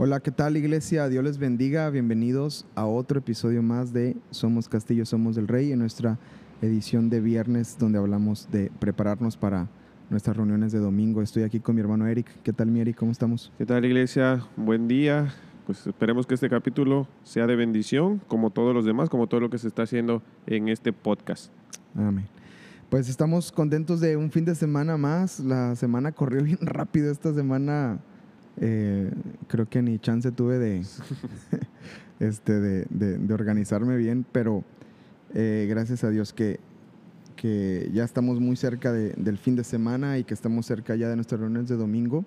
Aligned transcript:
Hola, 0.00 0.20
¿qué 0.20 0.30
tal 0.30 0.56
iglesia? 0.56 1.08
Dios 1.08 1.24
les 1.24 1.38
bendiga. 1.38 1.90
Bienvenidos 1.90 2.64
a 2.76 2.86
otro 2.86 3.18
episodio 3.18 3.64
más 3.64 3.92
de 3.92 4.16
Somos 4.30 4.68
Castillo, 4.68 5.04
Somos 5.04 5.34
del 5.34 5.48
Rey, 5.48 5.72
en 5.72 5.80
nuestra 5.80 6.20
edición 6.62 7.10
de 7.10 7.20
viernes 7.20 7.76
donde 7.80 7.98
hablamos 7.98 8.48
de 8.52 8.70
prepararnos 8.78 9.36
para 9.36 9.68
nuestras 10.08 10.36
reuniones 10.36 10.70
de 10.70 10.78
domingo. 10.78 11.20
Estoy 11.20 11.42
aquí 11.42 11.58
con 11.58 11.74
mi 11.74 11.80
hermano 11.80 12.06
Eric. 12.06 12.28
¿Qué 12.44 12.52
tal, 12.52 12.68
mi 12.68 12.78
Eric? 12.78 12.96
¿Cómo 12.96 13.10
estamos? 13.10 13.50
¿Qué 13.58 13.66
tal 13.66 13.84
iglesia? 13.84 14.46
Buen 14.54 14.86
día. 14.86 15.34
Pues 15.66 15.84
esperemos 15.84 16.28
que 16.28 16.34
este 16.34 16.48
capítulo 16.48 17.08
sea 17.24 17.48
de 17.48 17.56
bendición, 17.56 18.22
como 18.28 18.50
todos 18.50 18.72
los 18.72 18.84
demás, 18.84 19.10
como 19.10 19.26
todo 19.26 19.40
lo 19.40 19.50
que 19.50 19.58
se 19.58 19.66
está 19.66 19.82
haciendo 19.82 20.22
en 20.46 20.68
este 20.68 20.92
podcast. 20.92 21.50
Amén. 21.96 22.28
Pues 22.88 23.08
estamos 23.08 23.50
contentos 23.50 23.98
de 23.98 24.16
un 24.16 24.30
fin 24.30 24.44
de 24.44 24.54
semana 24.54 24.96
más. 24.96 25.40
La 25.40 25.74
semana 25.74 26.12
corrió 26.12 26.40
bien 26.44 26.58
rápido. 26.60 27.10
Esta 27.10 27.34
semana 27.34 27.98
eh, 28.60 29.10
creo 29.48 29.68
que 29.68 29.82
ni 29.82 29.98
chance 29.98 30.30
tuve 30.32 30.58
de, 30.58 30.82
este, 32.20 32.52
de, 32.60 32.86
de- 32.90 33.18
de 33.18 33.34
organizarme 33.34 33.96
bien, 33.96 34.24
pero 34.32 34.64
eh, 35.34 35.66
gracias 35.68 36.04
a 36.04 36.10
Dios 36.10 36.32
que, 36.32 36.58
que 37.36 37.90
ya 37.92 38.04
estamos 38.04 38.40
muy 38.40 38.56
cerca 38.56 38.92
de- 38.92 39.12
del 39.16 39.38
fin 39.38 39.56
de 39.56 39.64
semana 39.64 40.18
y 40.18 40.24
que 40.24 40.34
estamos 40.34 40.66
cerca 40.66 40.96
ya 40.96 41.08
de 41.08 41.16
nuestras 41.16 41.40
reuniones 41.40 41.68
de 41.68 41.76
domingo. 41.76 42.24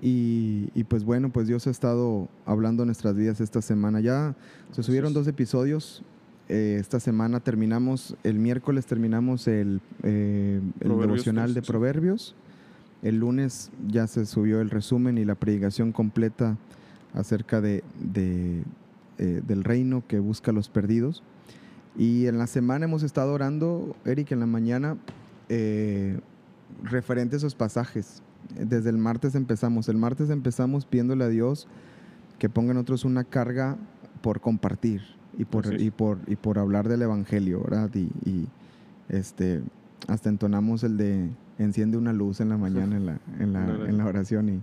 Y, 0.00 0.70
y 0.74 0.84
pues 0.84 1.02
bueno, 1.04 1.30
pues 1.30 1.48
Dios 1.48 1.66
ha 1.66 1.70
estado 1.70 2.28
hablando 2.46 2.84
nuestras 2.84 3.16
vidas 3.16 3.40
esta 3.40 3.60
semana. 3.62 4.00
Ya 4.00 4.36
se 4.72 4.82
subieron 4.82 5.12
dos 5.12 5.26
episodios. 5.26 6.02
Eh, 6.48 6.76
esta 6.80 7.00
semana 7.00 7.40
terminamos, 7.40 8.16
el 8.22 8.38
miércoles 8.38 8.86
terminamos 8.86 9.48
el, 9.48 9.80
eh, 10.04 10.60
el 10.80 10.88
devocional 11.08 11.52
de. 11.54 11.60
Proverbios. 11.62 12.34
El 13.02 13.18
lunes 13.18 13.70
ya 13.86 14.06
se 14.06 14.26
subió 14.26 14.60
el 14.60 14.70
resumen 14.70 15.18
y 15.18 15.24
la 15.24 15.34
predicación 15.34 15.92
completa 15.92 16.56
acerca 17.14 17.60
de, 17.60 17.84
de, 18.00 18.62
eh, 19.18 19.42
del 19.46 19.64
reino 19.64 20.02
que 20.06 20.18
busca 20.18 20.50
a 20.50 20.54
los 20.54 20.68
perdidos. 20.68 21.22
Y 21.96 22.26
en 22.26 22.38
la 22.38 22.46
semana 22.46 22.84
hemos 22.84 23.02
estado 23.02 23.32
orando, 23.32 23.96
Eric, 24.04 24.32
en 24.32 24.40
la 24.40 24.46
mañana, 24.46 24.96
eh, 25.48 26.20
referente 26.82 27.36
a 27.36 27.38
esos 27.38 27.54
pasajes. 27.54 28.22
Desde 28.58 28.90
el 28.90 28.98
martes 28.98 29.34
empezamos. 29.34 29.88
El 29.88 29.96
martes 29.96 30.30
empezamos 30.30 30.86
pidiéndole 30.86 31.24
a 31.24 31.28
Dios 31.28 31.66
que 32.38 32.48
ponga 32.48 32.70
en 32.70 32.76
nosotros 32.76 33.04
una 33.04 33.24
carga 33.24 33.76
por 34.22 34.40
compartir 34.40 35.02
y 35.36 35.44
por, 35.44 35.80
y 35.80 35.90
por, 35.90 36.18
y 36.26 36.36
por 36.36 36.58
hablar 36.58 36.88
del 36.88 37.02
Evangelio, 37.02 37.62
¿verdad? 37.62 37.90
Y, 37.94 38.10
y, 38.28 38.48
este, 39.08 39.62
hasta 40.06 40.28
entonamos 40.28 40.84
el 40.84 40.96
de 40.96 41.30
enciende 41.58 41.96
una 41.96 42.12
luz 42.12 42.40
en 42.40 42.48
la 42.48 42.56
mañana 42.56 42.96
en 42.96 43.06
la, 43.06 43.18
en 43.40 43.52
la, 43.52 43.88
en 43.88 43.98
la 43.98 44.06
oración 44.06 44.48
y 44.48 44.60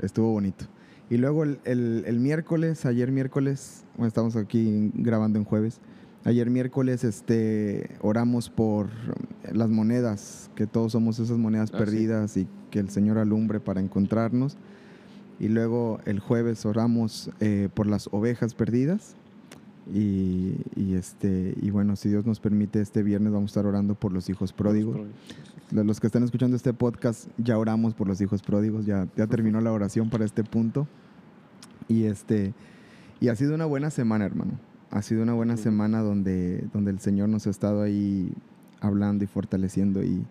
estuvo 0.00 0.30
bonito. 0.32 0.64
Y 1.10 1.16
luego 1.18 1.42
el, 1.44 1.58
el- 1.64 2.04
el 2.06 2.18
miércoles, 2.20 2.86
ayer 2.86 3.10
miércoles, 3.12 3.84
bueno, 3.96 4.08
estamos 4.08 4.36
aquí 4.36 4.90
grabando 4.94 5.38
en 5.38 5.44
jueves, 5.44 5.80
ayer 6.24 6.48
miércoles 6.50 7.04
este, 7.04 7.90
oramos 8.00 8.48
por 8.48 8.88
las 9.52 9.68
monedas, 9.68 10.50
que 10.54 10.66
todos 10.66 10.92
somos 10.92 11.18
esas 11.18 11.36
monedas 11.36 11.70
Ah, 11.72 11.78
sí. 11.78 11.84
perdidas 11.84 12.36
y 12.38 12.48
que 12.70 12.78
el 12.78 12.88
Señor 12.88 13.18
alumbre 13.18 13.60
para 13.60 13.80
encontrarnos. 13.80 14.56
Y 15.40 15.48
luego 15.48 15.98
el 16.06 16.20
jueves 16.20 16.64
oramos 16.64 17.30
eh, 17.40 17.68
por 17.74 17.86
las 17.86 18.08
ovejas 18.12 18.54
perdidas. 18.54 19.16
Y, 19.92 20.54
y, 20.76 20.94
este, 20.94 21.54
y 21.60 21.70
bueno, 21.70 21.96
si 21.96 22.08
Dios 22.08 22.24
nos 22.24 22.40
permite, 22.40 22.80
este 22.80 23.02
viernes 23.02 23.32
vamos 23.32 23.50
a 23.50 23.52
estar 23.52 23.66
orando 23.66 23.94
por 23.94 24.12
los 24.12 24.28
hijos 24.30 24.52
pródigos. 24.52 24.96
Los 25.70 26.00
que 26.00 26.06
están 26.06 26.22
escuchando 26.22 26.56
este 26.56 26.72
podcast, 26.72 27.28
ya 27.38 27.58
oramos 27.58 27.94
por 27.94 28.06
los 28.08 28.20
hijos 28.20 28.42
pródigos, 28.42 28.86
ya, 28.86 29.08
ya 29.16 29.26
terminó 29.26 29.60
la 29.60 29.72
oración 29.72 30.08
para 30.10 30.24
este 30.24 30.42
punto. 30.44 30.86
Y, 31.88 32.04
este, 32.04 32.54
y 33.20 33.28
ha 33.28 33.36
sido 33.36 33.54
una 33.54 33.66
buena 33.66 33.90
semana, 33.90 34.24
hermano. 34.24 34.52
Ha 34.90 35.02
sido 35.02 35.22
una 35.22 35.32
buena 35.34 35.56
Sí. 35.56 35.64
semana 35.64 36.00
donde, 36.00 36.66
donde 36.72 36.90
el 36.90 37.00
Señor 37.00 37.28
nos 37.28 37.46
ha 37.46 37.50
estado 37.50 37.82
ahí 37.82 38.32
hablando 38.80 39.24
y 39.24 39.26
fortaleciendo. 39.26 40.02
¿Y 40.02 40.24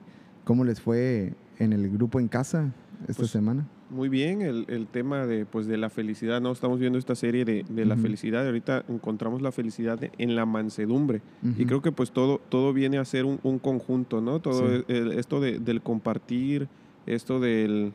cómo 0.45 0.63
les 0.63 0.81
fue 0.81 1.33
en 1.59 1.73
el 1.73 1.89
grupo 1.91 2.19
en 2.19 2.27
casa 2.27 2.71
esta 3.07 3.21
Pues, 3.21 3.31
semana? 3.31 3.67
Muy 3.89 4.09
bien, 4.09 4.41
el, 4.41 4.65
el 4.69 4.87
tema 4.87 5.27
de, 5.27 5.45
pues, 5.45 5.67
de 5.67 5.77
la 5.77 5.89
felicidad, 5.89 6.41
¿no? 6.41 6.51
Estamos 6.51 6.79
viendo 6.79 6.97
esta 6.97 7.13
serie 7.15 7.45
de, 7.45 7.63
de 7.69 7.85
la 7.85 7.95
felicidad 7.95 8.45
ahorita 8.45 8.83
encontramos 8.89 9.41
la 9.41 9.51
felicidad 9.51 9.99
en 10.17 10.35
la 10.35 10.45
mansedumbre. 10.45 11.21
Y 11.57 11.65
creo 11.65 11.81
que 11.81 11.91
pues 11.91 12.11
todo, 12.11 12.41
todo 12.49 12.73
viene 12.73 12.97
a 12.97 13.05
ser 13.05 13.25
un, 13.25 13.39
un 13.43 13.59
conjunto, 13.59 14.19
¿no? 14.21 14.39
Todo 14.39 14.77
Sí. 14.77 14.83
el- 14.87 15.11
esto 15.13 15.39
de- 15.39 15.59
del 15.59 15.81
compartir, 15.81 16.67
esto 17.05 17.39
del, 17.39 17.91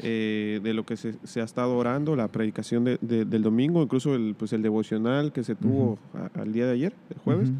eh, 0.00 0.60
de 0.62 0.74
lo 0.74 0.84
que 0.84 0.96
se, 0.96 1.14
se 1.24 1.40
ha 1.40 1.44
estado 1.44 1.76
orando, 1.76 2.16
la 2.16 2.28
predicación 2.28 2.84
de- 2.84 2.98
de- 3.00 3.24
del 3.24 3.42
domingo, 3.42 3.82
incluso 3.82 4.14
el, 4.14 4.34
pues, 4.36 4.52
el 4.52 4.62
devocional 4.62 5.32
que 5.32 5.44
se 5.44 5.54
tuvo 5.54 5.98
a- 6.14 6.40
al 6.40 6.52
día 6.52 6.66
de 6.66 6.72
ayer, 6.72 6.92
el 7.10 7.18
jueves. 7.18 7.50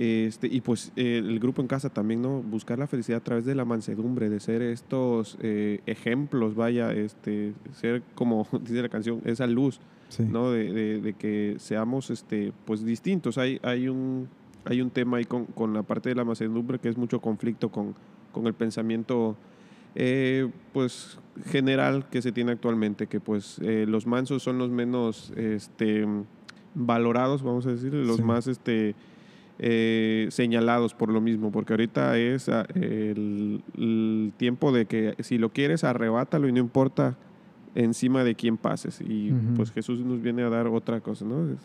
Este, 0.00 0.46
y 0.46 0.60
pues 0.60 0.92
eh, 0.94 1.18
el 1.18 1.40
grupo 1.40 1.60
en 1.60 1.66
casa 1.66 1.90
también, 1.90 2.22
¿no? 2.22 2.40
Buscar 2.40 2.78
la 2.78 2.86
felicidad 2.86 3.18
a 3.18 3.24
través 3.24 3.44
de 3.44 3.56
la 3.56 3.64
mansedumbre, 3.64 4.28
de 4.28 4.38
ser 4.38 4.62
estos 4.62 5.36
eh, 5.42 5.80
ejemplos, 5.86 6.54
vaya, 6.54 6.92
este, 6.92 7.52
ser 7.72 8.02
como 8.14 8.46
dice 8.62 8.80
la 8.80 8.88
canción, 8.88 9.20
esa 9.24 9.46
luz, 9.48 9.80
Sí. 10.08 10.22
¿no? 10.22 10.52
De, 10.52 10.72
de- 10.72 11.00
de 11.00 11.12
que 11.14 11.56
seamos 11.58 12.10
este, 12.10 12.52
pues 12.64 12.84
distintos. 12.84 13.38
Hay, 13.38 13.58
hay, 13.64 13.88
un, 13.88 14.28
hay 14.64 14.80
un 14.80 14.90
tema 14.90 15.16
ahí 15.16 15.24
con, 15.24 15.46
con 15.46 15.74
la 15.74 15.82
parte 15.82 16.08
de 16.10 16.14
la 16.14 16.24
mansedumbre 16.24 16.78
que 16.78 16.88
es 16.88 16.96
mucho 16.96 17.20
conflicto 17.20 17.68
con, 17.70 17.94
con 18.32 18.46
el 18.46 18.54
pensamiento 18.54 19.36
eh, 19.96 20.48
pues 20.72 21.18
general 21.46 22.08
que 22.08 22.22
se 22.22 22.30
tiene 22.30 22.52
actualmente, 22.52 23.08
que 23.08 23.18
pues 23.20 23.58
los 23.60 24.06
mansos 24.06 24.42
son 24.44 24.58
los 24.58 24.70
menos 24.70 25.32
este, 25.36 26.06
valorados, 26.74 27.42
vamos 27.42 27.66
a 27.66 27.70
decir, 27.72 27.92
los 27.92 28.16
Sí. 28.18 28.22
más 28.22 28.46
este, 28.46 28.94
eh, 29.58 30.26
señalados 30.30 30.94
por 30.94 31.10
lo 31.10 31.20
mismo, 31.20 31.50
porque 31.50 31.72
ahorita 31.72 32.16
es 32.18 32.48
ah, 32.48 32.66
el, 32.74 33.62
el 33.76 34.32
tiempo 34.36 34.70
de 34.72 34.86
que 34.86 35.14
si 35.20 35.38
lo 35.38 35.50
quieres, 35.50 35.84
arrebátalo 35.84 36.48
y 36.48 36.52
no 36.52 36.58
importa 36.58 37.16
encima 37.74 38.24
de 38.24 38.34
quién 38.34 38.56
pases. 38.56 39.00
Y 39.00 39.32
pues 39.56 39.70
Jesús 39.72 40.00
nos 40.00 40.20
viene 40.22 40.42
a 40.42 40.48
dar 40.48 40.66
otra 40.68 41.00
cosa, 41.00 41.24
¿no? 41.24 41.56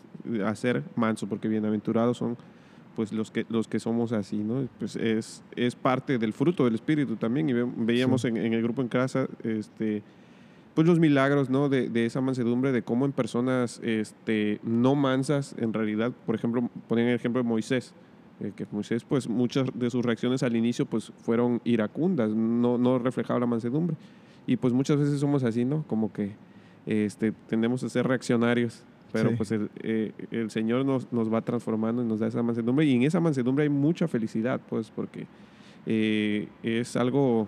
A 0.46 0.54
ser 0.54 0.82
manso, 0.96 1.26
porque 1.28 1.48
bienaventurados 1.48 2.18
son 2.18 2.36
pues 2.96 3.12
los 3.12 3.32
que, 3.32 3.44
los 3.48 3.66
que 3.66 3.80
somos 3.80 4.12
así, 4.12 4.36
¿no? 4.38 4.68
Pues 4.78 4.94
es, 4.96 5.42
es 5.56 5.74
parte 5.74 6.16
del 6.18 6.32
fruto 6.32 6.64
del 6.64 6.74
Espíritu 6.74 7.16
también. 7.16 7.48
Y 7.48 7.52
ve- 7.52 7.66
veíamos 7.76 8.22
Sí. 8.22 8.28
en, 8.28 8.36
en 8.36 8.52
el 8.52 8.62
grupo 8.62 8.82
en 8.82 8.88
casa, 8.88 9.26
este, 9.42 10.02
pues 10.74 10.86
los 10.86 10.98
milagros, 10.98 11.50
¿no? 11.50 11.68
De, 11.68 11.88
de 11.88 12.06
esa 12.06 12.20
mansedumbre, 12.20 12.72
de 12.72 12.82
cómo 12.82 13.04
en 13.06 13.12
personas 13.12 13.80
este, 13.82 14.60
no 14.62 14.94
mansas, 14.94 15.54
en 15.58 15.72
realidad, 15.72 16.12
por 16.26 16.34
ejemplo, 16.34 16.68
ponen 16.88 17.06
el 17.08 17.14
ejemplo 17.14 17.42
de 17.42 17.48
Moisés, 17.48 17.94
eh, 18.40 18.52
que 18.56 18.66
Moisés, 18.72 19.04
pues 19.04 19.28
muchas 19.28 19.68
de 19.74 19.88
sus 19.90 20.04
reacciones 20.04 20.42
al 20.42 20.56
inicio, 20.56 20.86
pues 20.86 21.12
fueron 21.22 21.60
iracundas, 21.64 22.30
no, 22.30 22.76
no 22.78 22.98
reflejaba 22.98 23.38
la 23.40 23.46
mansedumbre. 23.46 23.96
Y 24.46 24.56
pues 24.56 24.72
muchas 24.74 24.98
veces 24.98 25.20
somos 25.20 25.44
así, 25.44 25.64
¿no? 25.64 25.84
Como 25.86 26.12
que 26.12 26.32
este, 26.86 27.32
tendemos 27.48 27.82
a 27.84 27.88
ser 27.88 28.06
reaccionarios, 28.06 28.82
pero 29.12 29.30
Sí. 29.30 29.36
pues 29.36 29.52
el, 29.52 29.70
eh, 29.82 30.12
el 30.32 30.50
Señor 30.50 30.84
nos, 30.84 31.10
nos 31.12 31.32
va 31.32 31.40
transformando 31.42 32.02
y 32.02 32.06
nos 32.06 32.18
da 32.18 32.26
esa 32.26 32.42
mansedumbre. 32.42 32.84
Y 32.84 32.94
en 32.96 33.04
esa 33.04 33.20
mansedumbre 33.20 33.62
hay 33.62 33.70
mucha 33.70 34.08
felicidad, 34.08 34.60
pues, 34.68 34.90
porque 34.90 35.26
eh, 35.86 36.48
es 36.62 36.96
algo, 36.96 37.46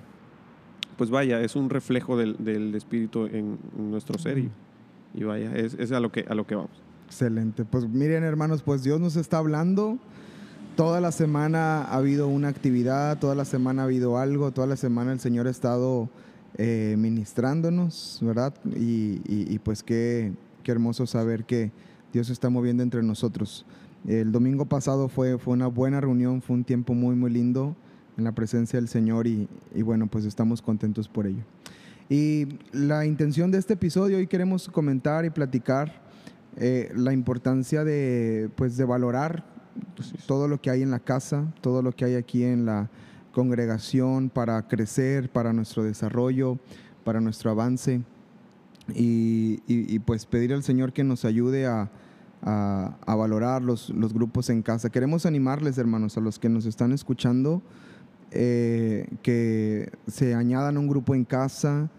pues 0.96 1.10
vaya, 1.10 1.40
es 1.40 1.56
un 1.56 1.70
reflejo 1.70 2.16
del, 2.16 2.36
del 2.38 2.74
Espíritu 2.74 3.26
en, 3.26 3.58
en 3.78 3.90
nuestro 3.90 4.18
ser 4.18 4.38
y, 4.38 4.50
y 5.14 5.24
vaya, 5.24 5.54
es, 5.56 5.74
es 5.74 5.92
a, 5.92 6.00
lo 6.00 6.10
que, 6.12 6.24
a 6.28 6.34
lo 6.34 6.46
que 6.46 6.54
vamos. 6.54 6.70
Excelente. 7.06 7.64
Pues 7.64 7.88
miren, 7.88 8.24
hermanos, 8.24 8.62
pues 8.62 8.82
Dios 8.82 9.00
nos 9.00 9.16
está 9.16 9.38
hablando. 9.38 9.98
Toda 10.76 11.00
la 11.00 11.12
semana 11.12 11.82
ha 11.84 11.94
habido 11.96 12.28
una 12.28 12.48
actividad, 12.48 13.18
toda 13.18 13.34
la 13.34 13.44
semana 13.44 13.82
ha 13.82 13.84
habido 13.86 14.18
algo, 14.18 14.50
toda 14.52 14.66
la 14.66 14.76
semana 14.76 15.12
el 15.12 15.20
Señor 15.20 15.46
ha 15.46 15.50
estado 15.50 16.08
eh, 16.58 16.96
ministrándonos, 16.98 18.18
¿verdad? 18.22 18.54
Y, 18.74 19.20
y- 19.26 19.46
y 19.54 19.58
pues 19.58 19.82
qué, 19.82 20.32
qué 20.62 20.72
hermoso 20.72 21.06
saber 21.06 21.44
que 21.44 21.70
Dios 22.12 22.26
se 22.26 22.32
está 22.32 22.50
moviendo 22.50 22.82
entre 22.82 23.02
nosotros. 23.02 23.64
El 24.06 24.32
domingo 24.32 24.66
pasado 24.66 25.08
fue, 25.08 25.38
fue 25.38 25.54
una 25.54 25.66
buena 25.66 26.00
reunión, 26.00 26.42
fue 26.42 26.56
un 26.56 26.64
tiempo 26.64 26.94
muy, 26.94 27.14
muy 27.16 27.30
lindo 27.30 27.74
en 28.16 28.24
la 28.24 28.32
presencia 28.32 28.78
del 28.78 28.88
Señor 28.88 29.26
y, 29.26 29.48
y 29.74 29.82
bueno, 29.82 30.06
pues 30.06 30.24
estamos 30.24 30.62
contentos 30.62 31.08
por 31.08 31.26
ello. 31.26 31.42
Y 32.08 32.46
la 32.72 33.04
intención 33.04 33.50
de 33.50 33.58
este 33.58 33.74
episodio, 33.74 34.16
hoy 34.18 34.26
queremos 34.26 34.68
comentar 34.68 35.24
y 35.24 35.30
platicar 35.30 36.00
eh, 36.56 36.92
la 36.94 37.12
importancia 37.12 37.84
de, 37.84 38.48
pues, 38.56 38.76
de 38.76 38.84
valorar 38.84 39.44
todo 40.26 40.48
lo 40.48 40.60
que 40.60 40.70
hay 40.70 40.82
en 40.82 40.90
la 40.90 41.00
casa, 41.00 41.52
todo 41.60 41.82
lo 41.82 41.92
que 41.92 42.04
hay 42.04 42.14
aquí 42.14 42.44
en 42.44 42.64
la 42.64 42.88
congregación 43.32 44.30
para 44.30 44.66
crecer, 44.66 45.28
para 45.30 45.52
nuestro 45.52 45.82
desarrollo, 45.84 46.58
para 47.04 47.20
nuestro 47.20 47.50
avance. 47.50 48.00
Y, 48.94 49.60
y- 49.66 49.94
y, 49.94 49.98
pues 49.98 50.26
pedir 50.26 50.54
al 50.54 50.62
Señor 50.62 50.92
que 50.92 51.02
nos 51.02 51.24
ayude 51.24 51.66
a, 51.66 51.90
a- 52.42 52.96
a 53.04 53.14
valorar 53.16 53.60
los, 53.62 53.90
los 53.90 54.14
grupos 54.14 54.48
en 54.48 54.62
casa. 54.62 54.90
Queremos 54.90 55.26
animarles, 55.26 55.76
hermanos, 55.76 56.16
a 56.16 56.20
los 56.20 56.38
que 56.38 56.48
nos 56.48 56.66
están 56.66 56.92
escuchando, 56.92 57.62
eh, 58.30 59.06
que 59.22 59.90
se 60.06 60.34
añadan 60.34 60.76
un 60.76 60.88
grupo 60.88 61.14
en 61.14 61.24
casa, 61.24 61.90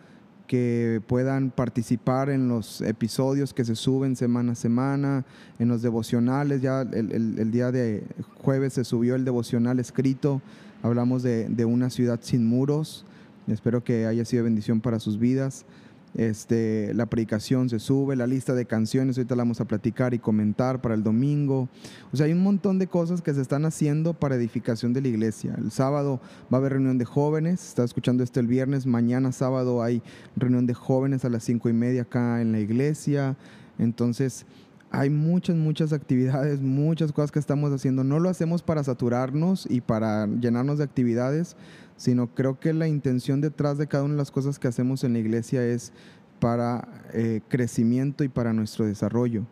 que 0.48 1.02
puedan 1.08 1.52
participar 1.52 2.30
en 2.30 2.48
los 2.48 2.82
episodios 2.82 3.54
que 3.54 3.66
se 3.66 3.76
suben 3.76 4.16
semana 4.16 4.54
a 4.54 4.56
semana, 4.56 5.26
en 5.60 5.68
los 5.68 5.82
devocionales. 5.82 6.62
Ya 6.62 6.82
el, 6.82 7.52
día 7.52 7.72
de 7.72 8.04
jueves 8.42 8.74
se 8.74 8.86
subió 8.86 9.16
el 9.16 9.26
devocional 9.26 9.80
escrito. 9.80 10.42
Hablamos 10.84 11.24
de 11.24 11.66
una 11.66 11.90
ciudad 11.90 12.20
sin 12.22 12.46
muros. 12.46 13.06
Espero 13.48 13.84
que 13.84 14.06
haya 14.06 14.26
sido 14.26 14.44
bendición 14.44 14.82
para 14.82 15.00
sus 15.00 15.20
vidas. 15.20 15.66
Este, 16.15 16.94
la 16.94 17.06
predicación 17.06 17.69
se 17.69 17.80
sube, 17.80 18.15
la 18.15 18.25
lista 18.25 18.56
de 18.56 18.65
canciones, 18.65 19.18
ahorita 19.18 19.36
la 19.36 19.44
vamos 19.44 19.62
a 19.62 19.65
platicar 19.65 20.13
y 20.13 20.19
comentar 20.19 20.81
para 20.81 20.95
el 20.95 21.04
domingo. 21.04 21.69
O 22.12 22.18
sea, 22.18 22.25
hay 22.25 22.31
un 22.31 22.42
montón 22.42 22.80
de 22.80 22.88
cosas 22.88 23.21
que 23.21 23.33
se 23.33 23.42
están 23.42 23.65
haciendo 23.65 24.13
para 24.13 24.36
edificación 24.36 24.94
de 24.94 25.01
la 25.01 25.09
iglesia. 25.09 25.54
El 25.57 25.71
sábado 25.71 26.19
va 26.51 26.57
a 26.57 26.59
haber 26.59 26.74
reunión 26.74 26.98
de 26.98 27.06
jóvenes, 27.06 27.68
está 27.68 27.83
escuchando 27.83 28.24
esto 28.24 28.39
el 28.39 28.48
viernes, 28.48 28.86
mañana 28.86 29.31
sábado 29.31 29.83
hay 29.83 30.01
reunión 30.36 30.65
de 30.65 30.74
jóvenes 30.74 31.24
a 31.25 31.30
las 31.30 31.44
cinco 31.44 31.69
y 31.69 31.74
media 31.74 32.04
acá 32.04 32.42
en 32.42 32.51
la 32.51 32.59
iglesia. 32.59 33.36
Entonces, 33.77 34.45
hay 34.92 35.10
muchas, 35.10 35.56
muchas 35.56 35.94
actividades, 35.94 36.62
muchas 36.62 37.12
cosas 37.12 37.31
que 37.31 37.39
estamos 37.39 37.72
haciendo. 37.72 38.04
No 38.04 38.19
lo 38.19 38.30
hacemos 38.30 38.62
para 38.62 38.84
saturarnos 38.84 39.68
y 39.69 39.81
para 39.81 40.28
llenarnos 40.28 40.78
de 40.78 40.86
actividades, 40.86 41.56
sino 41.98 42.34
creo 42.34 42.60
que 42.60 42.74
la 42.74 42.88
intención 42.88 43.42
detrás 43.42 43.78
de 43.78 43.88
cada 43.88 44.04
una 44.04 44.13
de 44.13 44.19
las 44.19 44.31
cosas 44.31 44.60
que 44.60 44.68
hacemos 44.68 45.04
en 45.04 45.13
la 45.13 45.19
iglesia 45.19 45.66
es 45.66 45.92
para 46.39 46.88
eh, 47.13 47.42
crecimiento 47.50 48.24
y 48.24 48.30
para 48.30 48.54
nuestro 48.54 48.86
desarrollo. 48.86 49.45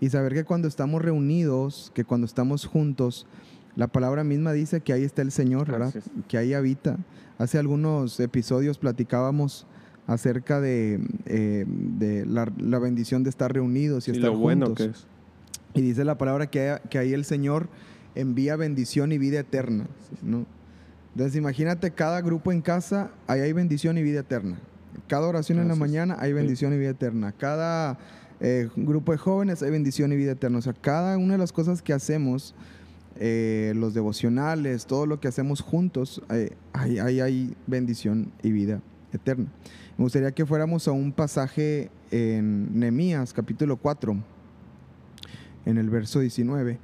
Y 0.00 0.08
saber 0.08 0.32
que 0.32 0.44
cuando 0.44 0.66
estamos 0.66 1.02
reunidos, 1.02 1.92
que 1.94 2.04
cuando 2.04 2.24
estamos 2.24 2.64
juntos, 2.64 3.26
la 3.76 3.86
palabra 3.86 4.24
misma 4.24 4.52
dice 4.52 4.80
que 4.80 4.92
ahí 4.92 5.04
está 5.04 5.22
el 5.22 5.30
Señor, 5.30 5.70
¿verdad? 5.70 5.94
Que 6.26 6.38
ahí 6.38 6.54
habita. 6.54 6.98
Hace 7.38 7.58
algunos 7.58 8.18
episodios 8.18 8.78
platicábamos 8.78 9.66
acerca 10.06 10.60
de, 10.60 11.00
eh, 11.26 11.64
la, 12.26 12.78
bendición 12.78 13.22
de 13.22 13.30
estar 13.30 13.52
reunidos 13.52 14.08
y, 14.08 14.12
estar 14.12 14.30
juntos. 14.30 15.06
Y 15.74 15.82
dice 15.82 16.04
la 16.04 16.18
palabra 16.18 16.48
que, 16.48 16.78
que 16.90 16.98
ahí 16.98 17.12
el 17.12 17.24
Señor 17.24 17.68
envía 18.14 18.56
bendición 18.56 19.12
y 19.12 19.18
vida 19.18 19.40
eterna, 19.40 19.86
¿no? 20.22 20.46
Entonces 21.14 21.36
imagínate 21.36 21.90
cada 21.90 22.20
grupo 22.20 22.52
en 22.52 22.60
casa, 22.60 23.10
ahí 23.26 23.40
hay 23.40 23.52
bendición 23.52 23.98
y 23.98 24.02
vida 24.02 24.20
eterna. 24.20 24.58
Cada 25.06 25.26
oración 25.26 25.58
en 25.58 25.68
la 25.68 25.74
mañana 25.74 26.16
hay 26.18 26.32
bendición 26.32 26.72
y 26.72 26.78
vida 26.78 26.90
eterna. 26.90 27.32
Cada 27.32 27.98
eh, 28.40 28.68
grupo 28.76 29.12
de 29.12 29.18
jóvenes 29.18 29.62
hay 29.62 29.70
bendición 29.70 30.12
y 30.12 30.16
vida 30.16 30.32
eterna. 30.32 30.58
O 30.58 30.62
sea, 30.62 30.72
cada 30.72 31.18
una 31.18 31.34
de 31.34 31.38
las 31.38 31.52
cosas 31.52 31.82
que 31.82 31.92
hacemos, 31.92 32.54
eh, 33.16 33.72
los 33.76 33.92
devocionales, 33.92 34.86
todo 34.86 35.06
lo 35.06 35.20
que 35.20 35.28
hacemos 35.28 35.60
juntos, 35.60 36.22
eh, 36.30 36.52
ahí, 36.72 36.98
hay 36.98 37.56
bendición 37.66 38.32
y 38.42 38.52
vida 38.52 38.80
eterna. 39.12 39.46
Me 39.96 40.04
gustaría 40.04 40.32
que 40.32 40.46
fuéramos 40.46 40.88
a 40.88 40.92
un 40.92 41.12
pasaje 41.12 41.90
en 42.10 42.78
Nehemías, 42.78 43.32
capítulo 43.32 43.76
4, 43.76 44.16
en 45.66 45.78
el 45.78 45.90
verso 45.90 46.20
19. 46.20 46.78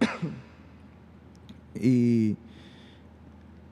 y 1.74 2.36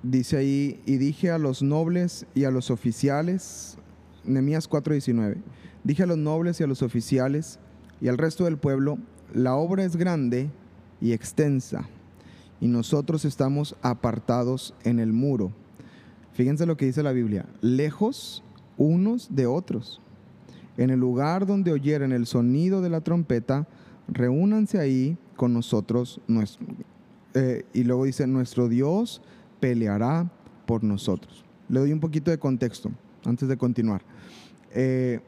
dice 0.02 0.37
ahí, 0.37 0.81
y 0.87 0.96
dije 0.96 1.31
a 1.31 1.38
los 1.38 1.62
nobles 1.62 2.26
y 2.34 2.44
a 2.44 2.50
los 2.50 2.70
oficiales, 2.70 3.76
Nehemías 4.25 4.69
4:19, 4.69 5.37
dije 5.84 6.02
a 6.02 6.06
los 6.06 6.19
nobles 6.19 6.60
y 6.60 6.64
a 6.64 6.66
los 6.66 6.82
oficiales 6.82 7.58
y 8.00 8.08
al 8.08 8.19
resto 8.19 8.44
del 8.44 8.58
pueblo, 8.58 8.98
la 9.34 9.54
obra 9.54 9.84
es 9.84 9.96
grande 9.96 10.50
y 11.00 11.12
extensa, 11.12 11.88
y 12.60 12.69
nosotros 12.69 13.25
estamos 13.25 13.76
apartados 13.82 14.75
en 14.84 14.98
el 14.98 15.12
muro. 15.12 15.52
Fíjense 16.40 16.64
lo 16.64 16.78
que 16.78 16.87
dice 16.87 17.02
la 17.02 17.12
Biblia, 17.12 17.44
lejos 17.60 18.42
unos 18.78 19.28
de 19.37 19.44
otros. 19.44 20.00
En 20.78 20.88
el 20.88 20.98
lugar 20.98 21.44
donde 21.44 21.70
oyeren 21.70 22.12
el 22.12 22.25
sonido 22.25 22.81
de 22.81 22.88
la 22.88 23.02
trompeta, 23.02 23.69
reúnanse 24.08 24.78
ahí 24.78 25.19
con 25.37 25.52
nosotros. 25.52 26.19
Nuestro, 26.28 26.66
eh, 27.34 27.66
y 27.75 27.84
luego 27.84 28.06
dice, 28.06 28.26
nuestro 28.26 28.70
Dios 28.70 29.20
peleará 29.60 30.32
por 30.64 30.82
nosotros. 30.82 31.44
Le 31.69 31.81
doy 31.81 31.92
un 31.92 32.00
poquito 32.00 32.31
de 32.31 32.38
contexto 32.38 32.90
antes 33.26 33.46
de 33.46 33.58
continuar. 33.58 34.00
Eh, 34.72 35.20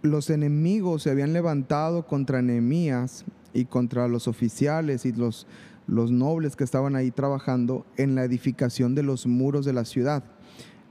los 0.00 0.30
enemigos 0.30 1.02
se 1.02 1.10
habían 1.10 1.34
levantado 1.34 2.06
contra 2.06 2.40
Nehemías 2.40 3.26
y 3.52 3.66
contra 3.66 4.08
los 4.08 4.26
oficiales 4.26 5.04
y 5.04 5.12
los, 5.12 5.46
los 5.86 6.10
nobles 6.10 6.56
que 6.56 6.64
estaban 6.64 6.96
ahí 6.96 7.10
trabajando 7.10 7.86
en 7.96 8.14
la 8.14 8.24
edificación 8.24 8.94
de 8.94 9.02
los 9.02 9.26
muros 9.26 9.64
de 9.64 9.72
la 9.72 9.84
ciudad. 9.84 10.24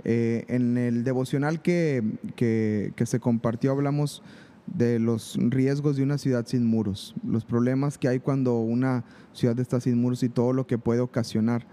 Eh, 0.04 0.46
en 0.48 0.78
el 0.78 1.04
devocional 1.04 1.62
que, 1.62 2.04
que, 2.36 3.06
se 3.06 3.20
compartió 3.20 3.72
hablamos 3.72 4.24
de 4.66 4.98
los 4.98 5.38
riesgos 5.40 5.96
de 5.96 6.04
una 6.04 6.18
ciudad 6.18 6.48
sin 6.48 6.66
muros, 6.66 7.14
los 7.24 7.46
problemas 7.46 8.00
que 8.00 8.08
hay 8.08 8.20
cuando 8.20 8.60
una 8.60 9.04
ciudad 9.34 9.60
está 9.60 9.80
sin 9.80 10.02
muros 10.02 10.24
y 10.24 10.30
todo 10.30 10.54
lo 10.54 10.66
que 10.66 10.78
puede 10.78 11.02
ocasionar. 11.02 11.68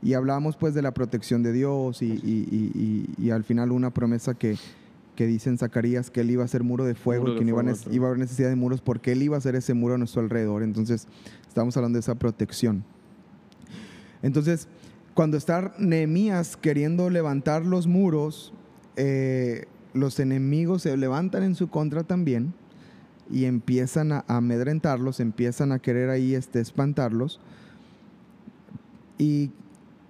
Y 0.00 0.14
hablamos 0.14 0.56
pues 0.56 0.74
de 0.74 0.82
la 0.82 0.92
protección 0.92 1.42
de 1.42 1.52
Dios 1.52 2.02
y, 2.02 3.30
al 3.30 3.44
final 3.44 3.72
una 3.72 3.94
promesa 3.94 4.34
que, 4.34 4.56
que 5.16 5.26
dice 5.26 5.50
en 5.50 5.58
Zacarías 5.58 6.10
que 6.10 6.22
él 6.22 6.30
iba 6.30 6.44
a 6.44 6.48
ser 6.48 6.62
muro 6.62 6.84
de 6.84 6.94
fuego, 6.94 7.34
que 7.36 7.44
no 7.44 7.48
iba, 7.48 7.62
iba, 7.90 8.06
a 8.06 8.08
haber 8.08 8.18
necesidad 8.18 8.48
de 8.48 8.56
muros 8.56 8.80
porque 8.80 9.12
él 9.12 9.22
iba 9.22 9.36
a 9.36 9.40
ser 9.40 9.54
ese 9.54 9.74
muro 9.74 9.94
a 9.94 9.98
nuestro 9.98 10.22
alrededor. 10.22 10.62
Entonces, 10.62 11.06
estamos 11.46 11.76
hablando 11.76 11.96
de 11.96 12.00
esa 12.00 12.14
protección. 12.14 12.84
Entonces, 14.22 14.68
cuando 15.14 15.36
está 15.36 15.74
Nehemías 15.78 16.56
queriendo 16.56 17.10
levantar 17.10 17.66
los 17.66 17.86
muros, 17.86 18.52
eh, 18.96 19.66
los 19.92 20.18
enemigos 20.20 20.82
se 20.82 20.96
levantan 20.96 21.42
en 21.42 21.54
su 21.54 21.68
contra 21.68 22.04
también 22.04 22.54
y 23.30 23.44
empiezan 23.44 24.12
a, 24.12 24.24
amedrentarlos, 24.28 25.20
empiezan 25.20 25.72
a 25.72 25.78
querer 25.78 26.08
ahí 26.08 26.34
este, 26.34 26.60
espantarlos. 26.60 27.40
Y 29.18 29.50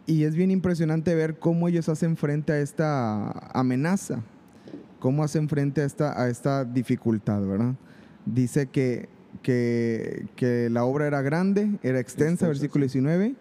y 0.07 0.25
es 0.25 0.35
bien 0.35 0.51
impresionante 0.51 1.15
ver 1.15 1.39
cómo 1.39 1.69
ellos 1.69 1.89
hacen 1.89 2.17
frente 2.17 2.53
a 2.53 2.61
esta 2.61 3.31
amenaza, 3.55 4.23
cómo 5.03 5.25
hacen 5.25 5.49
frente 5.49 5.81
a 5.81 5.85
esta, 5.85 6.23
a 6.23 6.29
esta 6.29 6.65
dificultad, 6.65 7.45
¿verdad? 7.45 7.75
Dice 8.25 8.69
que, 8.69 9.09
que, 9.43 10.69
la 10.71 10.85
obra 10.85 11.09
era 11.09 11.23
grande, 11.23 11.73
era 11.83 11.99
extensa, 11.99 12.47
versículo 12.47 12.85
19, 12.85 13.35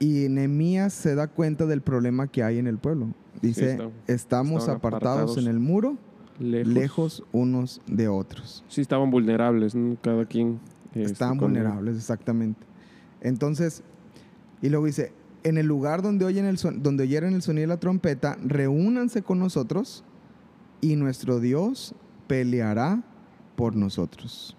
y 0.00 0.28
Nehemías 0.28 0.92
se 0.92 1.14
da 1.14 1.28
cuenta 1.28 1.64
del 1.64 1.80
problema 1.80 2.26
que 2.26 2.42
hay 2.42 2.58
en 2.58 2.66
el 2.66 2.76
pueblo. 2.76 3.08
Dice, 3.40 3.78
estamos 4.06 4.68
apartados, 4.68 5.38
en 5.38 5.46
el 5.46 5.60
muro, 5.60 5.96
lejos. 6.38 7.24
unos 7.32 7.80
de 7.86 8.08
otros. 8.08 8.62
Sí, 8.68 8.82
estaban 8.82 9.10
vulnerables, 9.10 9.74
cada 10.02 10.26
quien. 10.26 10.60
Este, 10.88 11.04
estaban 11.04 11.38
vulnerables, 11.38 11.96
exactamente. 11.96 12.66
Entonces, 13.22 13.82
y 14.60 14.68
luego 14.68 14.84
dice, 14.84 15.10
en 15.42 15.56
el 15.56 15.64
lugar 15.64 16.02
donde 16.02 16.26
oyen 16.26 16.44
el, 16.44 16.58
donde 16.82 17.04
oyeron 17.04 17.32
el 17.32 17.40
sonido 17.40 17.62
de 17.62 17.68
la 17.68 17.80
trompeta, 17.80 18.36
reúnanse 18.44 19.22
con 19.22 19.38
nosotros 19.38 20.04
y 20.84 20.96
nuestro 20.96 21.40
Dios 21.40 21.94
peleará 22.26 23.02
por 23.56 23.74
nosotros. 23.74 24.54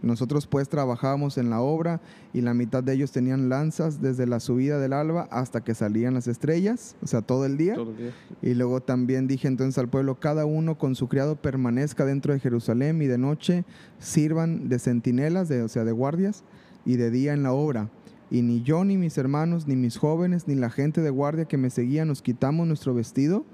Nosotros 0.00 0.46
pues 0.46 0.70
trabajábamos 0.70 1.36
en 1.36 1.50
la 1.50 1.60
obra 1.60 2.00
y 2.32 2.40
la 2.40 2.54
mitad 2.54 2.82
de 2.82 2.94
ellos 2.94 3.12
tenían 3.12 3.50
lanzas 3.50 4.00
desde 4.00 4.26
la 4.26 4.40
subida 4.40 4.78
del 4.78 4.94
alba 4.94 5.28
hasta 5.30 5.62
que 5.62 5.74
salían 5.74 6.14
las 6.14 6.28
estrellas, 6.28 6.96
o 7.02 7.06
sea, 7.06 7.20
todo 7.20 7.44
el 7.44 7.58
día. 7.58 7.74
Todo 7.74 7.90
el 7.90 7.96
día. 7.98 8.12
Y 8.40 8.54
luego 8.54 8.80
también 8.80 9.26
dije 9.26 9.48
entonces 9.48 9.76
al 9.76 9.90
pueblo, 9.90 10.18
cada 10.18 10.46
uno 10.46 10.78
con 10.78 10.94
su 10.94 11.08
criado 11.08 11.36
permanezca 11.36 12.06
dentro 12.06 12.32
de 12.32 12.40
Jerusalén 12.40 13.02
y 13.02 13.06
de 13.06 13.18
noche 13.18 13.66
sirvan 13.98 14.70
de 14.70 14.78
centinelas, 14.78 15.48
de, 15.48 15.62
o 15.62 15.68
sea, 15.68 15.84
de 15.84 15.92
guardias, 15.92 16.42
y 16.86 16.96
de 16.96 17.10
día 17.10 17.34
en 17.34 17.42
la 17.42 17.52
obra 17.52 17.90
y 18.30 18.42
ni 18.42 18.62
yo, 18.62 18.84
ni 18.84 18.96
mis 18.96 19.18
hermanos, 19.18 19.66
ni 19.66 19.76
mis 19.76 19.98
jóvenes, 19.98 20.48
ni 20.48 20.54
la 20.54 20.70
gente 20.70 21.00
de 21.00 21.10
guardia 21.10 21.44
que 21.44 21.56
me 21.56 21.70
seguía 21.70 22.04
nos 22.04 22.22
quitamos 22.22 22.66
nuestro 22.66 22.94
vestido. 22.94 23.44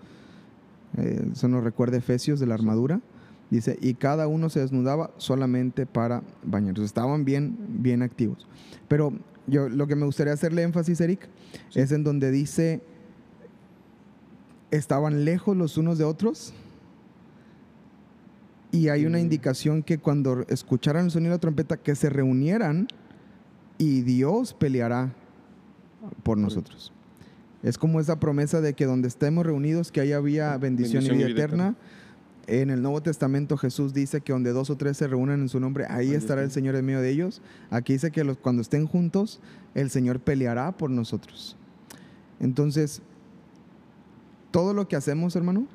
Eh, 0.99 1.27
eso 1.33 1.49
nos 1.49 1.65
recuerda 1.65 1.97
Efesios 1.97 2.41
de 2.41 2.47
la 2.47 2.55
armadura. 2.55 3.01
Dice, 3.51 3.79
y 3.83 3.95
cada 3.95 4.29
uno 4.29 4.49
se 4.49 4.61
desnudaba 4.61 5.11
solamente 5.19 5.85
para 5.85 6.23
bañarse. 6.43 6.85
Estaban 6.85 7.25
bien, 7.25 7.57
bien 7.69 8.03
activos. 8.03 8.47
Pero 8.89 9.13
yo 9.47 9.69
lo 9.69 9.87
que 9.87 9.97
me 9.97 10.07
gustaría 10.07 10.33
hacerle 10.33 10.63
énfasis, 10.63 11.01
Eric, 11.01 11.29
es 11.75 11.93
en 11.93 12.03
donde 12.03 12.31
dice, 12.31 12.83
estaban 14.71 15.25
lejos 15.25 15.57
los 15.57 15.77
unos 15.77 15.99
de 15.99 16.05
otros. 16.05 16.55
Y 18.71 18.89
hay 18.89 19.05
una 19.05 19.21
indicación 19.21 19.83
que 19.83 19.99
cuando 19.99 20.47
escucharan 20.49 21.05
el 21.05 21.11
sonido 21.11 21.33
de 21.33 21.37
la 21.37 21.41
trompeta, 21.41 21.77
que 21.77 21.95
se 21.95 22.09
reunieran 22.09 22.89
y 23.77 24.01
Dios 24.01 24.55
peleará 24.55 25.13
por 26.23 26.39
nosotros. 26.39 26.91
Es 27.63 27.79
como 27.79 28.01
esa 28.01 28.19
promesa 28.19 28.61
de 28.61 28.75
que 28.75 28.87
donde 28.87 29.09
estemos 29.09 29.47
reunidos, 29.47 29.93
que 29.93 30.01
ahí 30.01 30.13
había 30.13 30.57
bendición, 30.59 31.05
y 31.05 31.11
vida 31.11 31.29
eterna. 31.29 31.77
En 32.49 32.71
el 32.71 32.83
Nuevo 32.83 33.01
Testamento 33.01 33.57
Jesús 33.57 33.95
dice 33.95 34.21
que 34.21 34.33
donde 34.33 34.51
dos 34.53 34.69
o 34.69 34.77
tres 34.77 34.97
se 34.97 35.07
reúnen 35.07 35.43
en 35.43 35.49
su 35.49 35.61
nombre, 35.61 35.87
ahí 35.89 36.13
estará 36.13 36.43
el 36.43 36.51
Señor 36.51 36.75
en 36.75 36.85
medio 36.85 37.01
de 37.01 37.11
ellos. 37.11 37.41
Aquí 37.71 37.93
dice 37.93 38.11
que 38.11 38.25
los, 38.25 38.37
cuando 38.37 38.63
estén 38.63 38.87
juntos, 38.87 39.41
el 39.75 39.91
Señor 39.91 40.19
peleará 40.19 40.73
por 40.73 40.91
nosotros. 40.91 41.57
Entonces, 42.41 43.01
todo 44.51 44.75
lo 44.75 44.89
que 44.89 44.97
hacemos, 44.97 45.37
hermano, 45.37 45.69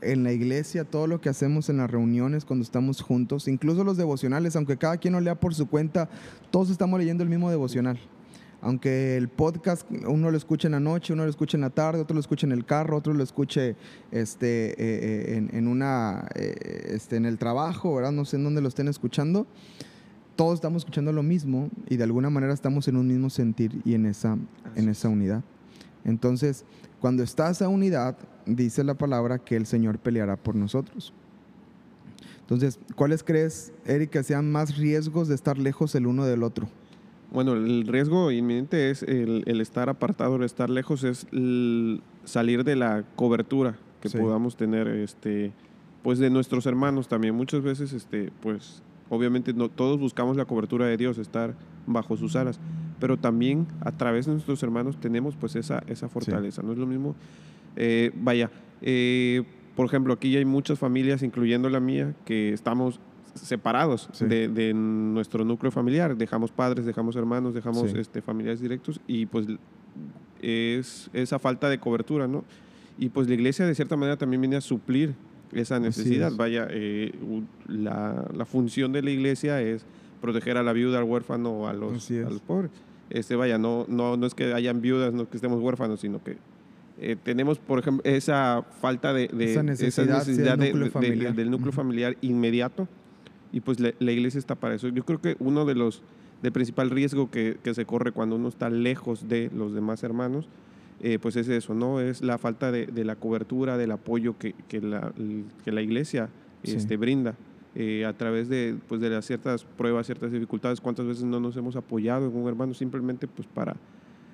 en 0.00 0.24
la 0.24 0.32
iglesia, 0.32 0.84
todo 0.84 1.06
lo 1.06 1.20
que 1.20 1.28
hacemos 1.28 1.68
en 1.68 1.78
las 1.78 1.90
reuniones 1.90 2.44
cuando 2.44 2.64
estamos 2.64 3.00
juntos, 3.00 3.46
incluso 3.46 3.84
los 3.84 3.96
devocionales, 3.96 4.56
aunque 4.56 4.76
cada 4.76 4.96
quien 4.96 5.14
lo 5.14 5.20
lea 5.20 5.38
por 5.38 5.54
su 5.54 5.68
cuenta, 5.68 6.08
todos 6.50 6.70
estamos 6.70 6.98
leyendo 6.98 7.22
el 7.22 7.28
mismo 7.28 7.48
devocional. 7.50 7.98
Aunque 8.60 9.16
el 9.16 9.28
podcast 9.28 9.86
uno 10.06 10.30
lo 10.30 10.36
escuche 10.36 10.66
en 10.66 10.72
la 10.72 10.80
noche, 10.80 11.12
uno 11.12 11.22
lo 11.24 11.30
escuche 11.30 11.56
en 11.56 11.60
la 11.60 11.70
tarde, 11.70 12.00
otro 12.00 12.14
lo 12.14 12.20
escuche 12.20 12.44
en 12.44 12.52
el 12.52 12.64
carro, 12.64 12.96
otro 12.96 13.14
lo 13.14 13.22
escuche 13.22 13.76
este, 14.10 14.70
eh, 14.70 15.36
eh, 15.36 15.48
en, 15.52 15.68
una, 15.68 16.28
eh, 16.34 16.88
este, 16.90 17.16
en 17.16 17.26
el 17.26 17.38
trabajo, 17.38 17.94
¿verdad? 17.94 18.10
No 18.10 18.24
sé 18.24 18.36
en 18.36 18.44
dónde 18.44 18.60
lo 18.60 18.68
estén 18.68 18.88
escuchando. 18.88 19.46
Todos 20.34 20.54
estamos 20.54 20.82
escuchando 20.82 21.12
lo 21.12 21.22
mismo 21.22 21.70
y 21.88 21.96
de 21.96 22.04
alguna 22.04 22.30
manera 22.30 22.52
estamos 22.52 22.88
en 22.88 22.96
un 22.96 23.06
mismo 23.06 23.30
sentir 23.30 23.80
y 23.84 23.94
en 23.94 24.06
esa, 24.06 24.36
en 24.74 24.88
esa 24.88 25.08
unidad. 25.08 25.44
Entonces, 26.04 26.64
cuando 27.00 27.22
está 27.22 27.50
esa 27.50 27.68
unidad, 27.68 28.16
dice 28.44 28.82
la 28.82 28.94
palabra 28.94 29.38
que 29.38 29.54
el 29.54 29.66
Señor 29.66 29.98
peleará 29.98 30.36
por 30.36 30.56
nosotros. 30.56 31.12
Entonces, 32.40 32.80
¿cuáles 32.96 33.22
crees, 33.22 33.72
Eric, 33.84 34.10
que 34.10 34.22
sean 34.22 34.50
más 34.50 34.76
riesgos 34.76 35.28
de 35.28 35.34
estar 35.34 35.58
lejos 35.58 35.94
el 35.94 36.06
uno 36.06 36.24
del 36.24 36.42
otro? 36.42 36.68
Bueno, 37.30 37.52
el 37.52 37.86
riesgo 37.86 38.30
inminente 38.30 38.90
es 38.90 39.02
el, 39.02 39.60
estar 39.60 39.88
apartado, 39.88 40.36
el 40.36 40.44
estar 40.44 40.70
lejos, 40.70 41.04
es 41.04 41.26
salir 42.24 42.64
de 42.64 42.76
la 42.76 43.04
cobertura 43.16 43.76
que 44.00 44.08
podamos 44.10 44.56
tener, 44.56 44.88
este, 44.88 45.52
pues 46.02 46.18
de 46.18 46.30
nuestros 46.30 46.64
hermanos 46.66 47.08
también. 47.08 47.34
Muchas 47.34 47.62
veces, 47.62 47.92
este, 47.92 48.32
pues, 48.40 48.82
obviamente 49.10 49.52
no, 49.52 49.68
todos 49.68 49.98
buscamos 49.98 50.36
la 50.36 50.46
cobertura 50.46 50.86
de 50.86 50.96
Dios, 50.96 51.18
estar 51.18 51.54
bajo 51.86 52.16
sus 52.16 52.34
alas, 52.36 52.60
pero 52.98 53.18
también 53.18 53.66
a 53.80 53.92
través 53.92 54.26
de 54.26 54.32
nuestros 54.32 54.62
hermanos 54.62 54.98
tenemos 54.98 55.36
pues 55.36 55.56
esa, 55.56 55.82
esa 55.86 56.08
fortaleza. 56.08 56.62
No 56.62 56.72
es 56.72 56.78
lo 56.78 56.86
mismo, 56.86 57.14
eh, 57.76 58.10
vaya, 58.14 58.50
eh, 58.80 59.44
por 59.76 59.86
ejemplo, 59.86 60.12
aquí 60.12 60.36
hay 60.36 60.44
muchas 60.44 60.78
familias, 60.78 61.22
incluyendo 61.22 61.68
la 61.70 61.78
mía, 61.78 62.14
que 62.24 62.52
estamos 62.52 63.00
separados 63.40 64.08
de, 64.20 64.72
nuestro 64.74 65.44
núcleo 65.44 65.70
familiar. 65.70 66.16
Dejamos 66.16 66.50
padres, 66.50 66.84
dejamos 66.84 67.16
hermanos, 67.16 67.54
dejamos 67.54 67.94
este, 67.94 68.22
familiares 68.22 68.60
directos 68.60 69.00
y 69.06 69.26
pues 69.26 69.46
es 70.40 71.10
esa 71.12 71.38
falta 71.38 71.68
de 71.68 71.78
cobertura, 71.78 72.28
¿no? 72.28 72.44
Y 72.98 73.10
pues 73.10 73.28
la 73.28 73.34
iglesia 73.34 73.66
de 73.66 73.74
cierta 73.74 73.96
manera 73.96 74.16
también 74.16 74.40
viene 74.40 74.56
a 74.56 74.60
suplir 74.60 75.14
esa 75.52 75.78
necesidad. 75.78 76.32
Vaya, 76.34 76.66
eh, 76.70 77.12
la, 77.66 78.26
la, 78.34 78.44
función 78.44 78.92
de 78.92 79.02
la 79.02 79.10
iglesia 79.10 79.62
es 79.62 79.84
proteger 80.20 80.56
a 80.56 80.62
la 80.62 80.72
viuda, 80.72 80.98
al 80.98 81.04
huérfano 81.04 81.50
o 81.50 81.66
a 81.68 81.72
los, 81.72 82.10
a 82.10 82.30
los 82.30 82.40
pobres. 82.40 82.70
Este, 83.10 83.36
vaya, 83.36 83.58
no, 83.58 83.86
no, 83.88 84.16
no 84.16 84.26
es 84.26 84.34
que 84.34 84.52
hayan 84.52 84.80
viudas, 84.80 85.14
no 85.14 85.22
es 85.22 85.28
que 85.28 85.36
estemos 85.36 85.60
huérfanos, 85.62 86.00
sino 86.00 86.22
que 86.22 86.36
eh, 87.00 87.16
tenemos, 87.22 87.58
por 87.58 87.78
ejemplo, 87.78 88.02
esa 88.04 88.64
falta 88.80 89.14
de, 89.14 89.30
esa 89.38 89.62
necesidad, 89.62 90.58
del, 90.58 90.72
núcleo 90.72 90.90
familiar. 90.90 91.34
del 91.34 91.50
núcleo 91.50 91.72
familiar 91.72 92.16
inmediato 92.20 92.88
y 93.52 93.60
pues 93.60 93.78
la, 93.80 94.12
iglesia 94.12 94.38
está 94.38 94.54
para 94.54 94.74
eso. 94.74 94.88
Yo 94.88 95.04
creo 95.04 95.20
que 95.20 95.36
uno 95.38 95.64
de 95.64 95.74
los 95.74 96.02
de 96.42 96.52
principal 96.52 96.90
riesgo 96.90 97.30
que, 97.30 97.58
que, 97.62 97.74
se 97.74 97.84
corre 97.84 98.12
cuando 98.12 98.36
uno 98.36 98.48
está 98.48 98.70
lejos 98.70 99.28
de 99.28 99.50
los 99.54 99.74
demás 99.74 100.02
hermanos, 100.04 100.48
eh, 101.00 101.18
pues 101.20 101.36
es 101.36 101.48
eso, 101.48 101.74
¿no? 101.74 102.00
Es 102.00 102.22
la 102.22 102.38
falta 102.38 102.72
de, 102.72 102.86
de 102.86 103.04
la 103.04 103.16
cobertura, 103.16 103.76
del 103.76 103.92
apoyo 103.92 104.36
que, 104.38 104.54
que, 104.68 104.80
la, 104.80 105.12
que 105.64 105.72
la, 105.72 105.82
iglesia 105.82 106.28
este, 106.62 106.96
brinda. 106.96 107.34
Eh, 107.74 108.04
a 108.04 108.12
través 108.12 108.48
de, 108.48 108.76
pues, 108.88 109.00
de 109.00 109.10
las 109.10 109.24
ciertas 109.24 109.64
pruebas, 109.64 110.06
ciertas 110.06 110.32
dificultades, 110.32 110.80
cuántas 110.80 111.06
veces 111.06 111.22
no 111.24 111.38
nos 111.38 111.56
hemos 111.56 111.76
apoyado 111.76 112.26
en 112.26 112.34
un 112.34 112.48
hermano 112.48 112.74
simplemente 112.74 113.28
pues 113.28 113.46
para, 113.46 113.76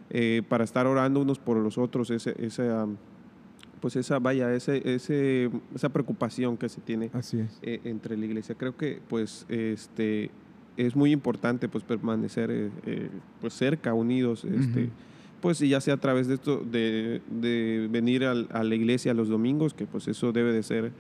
eh, 0.09 0.43
para 0.49 0.65
estar 0.65 0.87
orando 0.87 1.21
unos 1.21 1.39
por 1.39 1.59
los 1.59 1.77
otros, 1.77 2.09
ese, 2.11 2.35
ese 2.39 2.71
pues 3.85 3.97
esa, 3.97 4.19
vaya, 4.19 4.51
ese, 4.55 4.81
ese, 4.95 5.51
esa 5.75 5.91
preocupación 5.91 6.57
que 6.57 6.71
se 6.71 6.81
tiene 6.81 7.11
eh, 7.61 7.81
entre 7.85 8.17
la 8.17 8.25
iglesia. 8.25 8.55
Creo 8.55 8.75
que 8.79 9.03
pues 9.11 9.45
este, 9.51 10.31
es 10.79 10.97
muy 10.97 11.13
importante 11.13 11.69
pues 11.69 11.85
permanecer 11.85 12.51
eh, 12.51 12.71
eh, 12.87 13.11
pues 13.43 13.53
cerca, 13.53 13.93
unidos, 13.93 14.47
este, 14.47 14.89
pues 15.43 15.59
ya 15.59 15.83
sea 15.83 15.93
a 15.93 15.97
través 15.99 16.29
de 16.29 16.37
esto, 16.37 16.65
de, 16.65 17.21
de 17.31 17.87
venir 17.91 18.25
a, 18.25 18.31
a, 18.31 18.65
la 18.65 18.75
iglesia 18.75 19.13
los 19.13 19.29
domingos, 19.29 19.75
que 19.75 19.85
pues 19.85 20.09
eso 20.09 20.33
debe 20.33 20.55
de 20.55 20.63
ser 20.63 20.91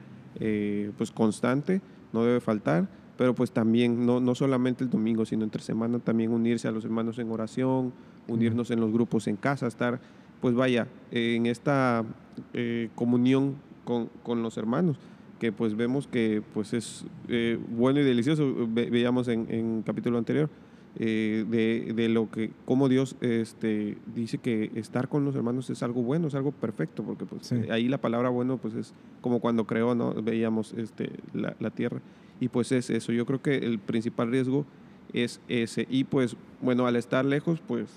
pues 0.99 1.11
constante, 1.11 1.81
no 2.13 2.23
debe 2.23 2.41
faltar, 2.43 2.87
pero 3.17 3.35
pues 3.35 3.51
también, 3.51 4.05
no, 4.05 4.21
no 4.21 4.35
solamente 4.35 4.85
el 4.85 4.91
domingo, 4.91 5.25
sino 5.25 5.43
entre 5.45 5.63
semana 5.63 6.01
también 6.01 6.33
unirse 6.33 6.69
a 6.69 6.71
los 6.71 6.85
hermanos 6.85 7.19
en 7.19 7.31
oración, 7.31 7.95
unirnos 8.29 8.71
en 8.71 8.81
los 8.81 8.93
grupos 8.93 9.27
en 9.27 9.37
casa, 9.37 9.67
estar 9.67 10.01
pues 10.45 10.55
vaya, 10.55 10.89
en 11.11 11.47
esta 11.47 12.05
eh, 12.53 12.91
comunión 12.95 13.55
con, 13.87 14.11
con, 14.23 14.43
los 14.43 14.59
hermanos, 14.59 14.99
que 15.41 15.53
pues 15.53 15.75
vemos 15.75 16.07
que 16.07 16.43
pues 16.53 16.75
es 16.75 17.07
eh, 17.29 17.59
bueno 17.71 18.01
y 18.01 18.03
delicioso, 18.03 18.55
veíamos 18.69 19.29
en, 19.29 19.47
en 19.49 19.81
capítulo 19.81 20.19
anterior, 20.19 20.51
eh, 20.99 21.47
de, 21.49 21.95
de, 21.95 22.11
lo 22.11 22.31
que, 22.31 22.51
como 22.67 22.91
Dios 22.91 23.17
este, 23.23 23.97
dice 24.15 24.37
que 24.37 24.71
estar 24.75 25.09
con 25.09 25.25
los 25.25 25.35
hermanos 25.35 25.71
es 25.71 25.83
algo 25.83 26.03
bueno, 26.03 26.29
es 26.29 26.35
algo 26.35 26.53
perfecto, 26.53 27.05
porque 27.05 27.25
pues, 27.25 27.51
ahí 27.71 27.89
la 27.89 27.97
palabra 27.97 28.29
bueno 28.29 28.59
pues 28.59 28.75
es 28.75 28.93
como 29.23 29.41
cuando 29.41 29.67
creó, 29.67 29.95
¿no? 29.95 30.13
veíamos 30.13 30.75
este, 30.75 31.09
la, 31.33 31.57
la 31.59 31.71
tierra, 31.71 32.03
y 32.39 32.49
pues 32.49 32.71
es 32.71 32.91
eso, 32.91 33.13
yo 33.13 33.25
creo 33.25 33.41
que 33.41 33.57
el 33.57 33.79
principal 33.79 34.31
riesgo 34.31 34.67
es 35.15 35.41
ese, 35.49 35.87
y 35.89 36.05
pues 36.05 36.37
bueno, 36.61 36.87
al 36.87 36.97
estar 36.97 37.25
lejos 37.25 37.63
pues 37.67 37.89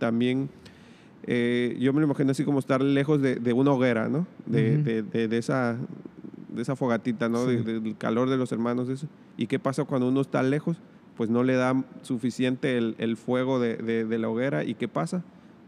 también 0.00 0.48
eh, 1.26 1.76
yo 1.80 1.92
me 1.92 2.00
lo 2.00 2.06
imagino 2.06 2.32
así 2.32 2.44
como 2.44 2.58
estar 2.58 2.82
lejos 2.82 3.20
de, 3.20 3.36
de 3.36 3.52
una 3.52 3.72
hoguera, 3.72 4.08
¿no? 4.08 4.26
De, 4.46 4.82
de, 4.82 5.28
de, 5.28 5.38
esa, 5.38 5.78
de 6.48 6.62
esa 6.62 6.76
fogatita, 6.76 7.28
¿no? 7.28 7.46
del 7.46 7.96
calor 7.96 8.28
de 8.28 8.36
los 8.36 8.52
hermanos. 8.52 8.88
Eso. 8.88 9.08
¿Y 9.36 9.46
qué 9.46 9.58
pasa 9.58 9.84
cuando 9.84 10.08
uno 10.08 10.20
está 10.20 10.42
lejos? 10.42 10.76
Pues 11.16 11.30
no 11.30 11.42
le 11.42 11.54
da 11.54 11.82
suficiente 12.02 12.76
el, 12.76 12.94
el 12.98 13.16
fuego 13.16 13.58
de, 13.58 14.18
la 14.18 14.28
hoguera. 14.28 14.64
¿Y 14.64 14.74
qué 14.74 14.88
pasa? 14.88 15.24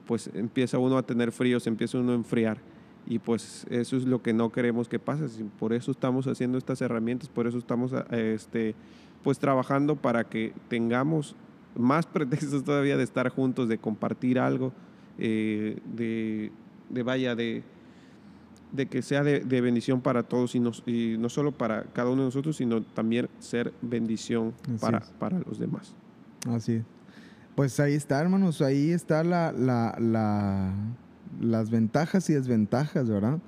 Pues 0.07 0.31
empieza 0.35 0.79
uno 0.79 0.99
a 0.99 1.03
tener 1.05 1.33
frío, 1.33 1.59
se 1.59 1.71
empieza 1.71 1.99
uno 1.99 2.13
a 2.13 2.17
enfriar. 2.17 2.59
Y 3.07 3.19
pues 3.21 3.67
eso 3.71 3.97
es 3.97 4.05
lo 4.05 4.21
que 4.21 4.33
no 4.33 4.51
queremos 4.51 4.89
que 4.89 4.99
pase. 4.99 5.25
Por 5.59 5.73
eso 5.73 5.91
estamos 5.91 6.27
haciendo 6.27 6.59
estas 6.59 6.83
herramientas, 6.83 7.29
por 7.29 7.47
eso 7.47 7.57
estamos 7.57 7.93
este, 8.11 8.75
pues 9.23 9.39
trabajando 9.39 9.97
para 9.97 10.25
que 10.25 10.53
tengamos 10.69 11.35
más 11.77 12.07
pretextos 12.13 12.65
todavía 12.65 12.97
de 12.97 13.05
estar 13.05 13.29
juntos, 13.31 13.69
de 13.69 13.79
compartir 13.79 14.39
algo, 14.39 14.73
eh, 15.19 15.79
de, 15.95 16.53
de, 16.91 17.03
vaya, 17.03 17.35
de, 17.35 17.63
de 18.73 18.87
que 18.87 19.03
sea 19.03 19.23
de, 19.23 19.61
bendición 19.61 20.01
para 20.01 20.23
todos 20.23 20.55
y 20.55 20.61
no, 20.61 20.73
y 20.87 21.17
no 21.19 21.29
solo 21.29 21.53
para 21.53 21.85
cada 21.85 22.11
uno 22.11 22.23
de 22.23 22.27
nosotros, 22.27 22.57
sino 22.57 22.83
también 22.83 23.29
ser 23.39 23.73
bendición 23.83 24.53
para, 24.81 25.01
para 25.19 25.39
los 25.41 25.59
demás. 25.59 25.95
Así 26.49 26.75
es. 26.75 26.85
Pues 27.55 27.81
ahí 27.81 27.95
está, 27.95 28.21
hermanos, 28.21 28.61
ahí 28.61 28.91
está 28.91 29.25
la, 29.25 29.51
la, 29.51 29.97
la, 29.99 30.75
las 31.41 31.71
ventajas 31.71 32.29
y 32.29 32.35
desventajas, 32.35 33.09
¿verdad? 33.09 33.39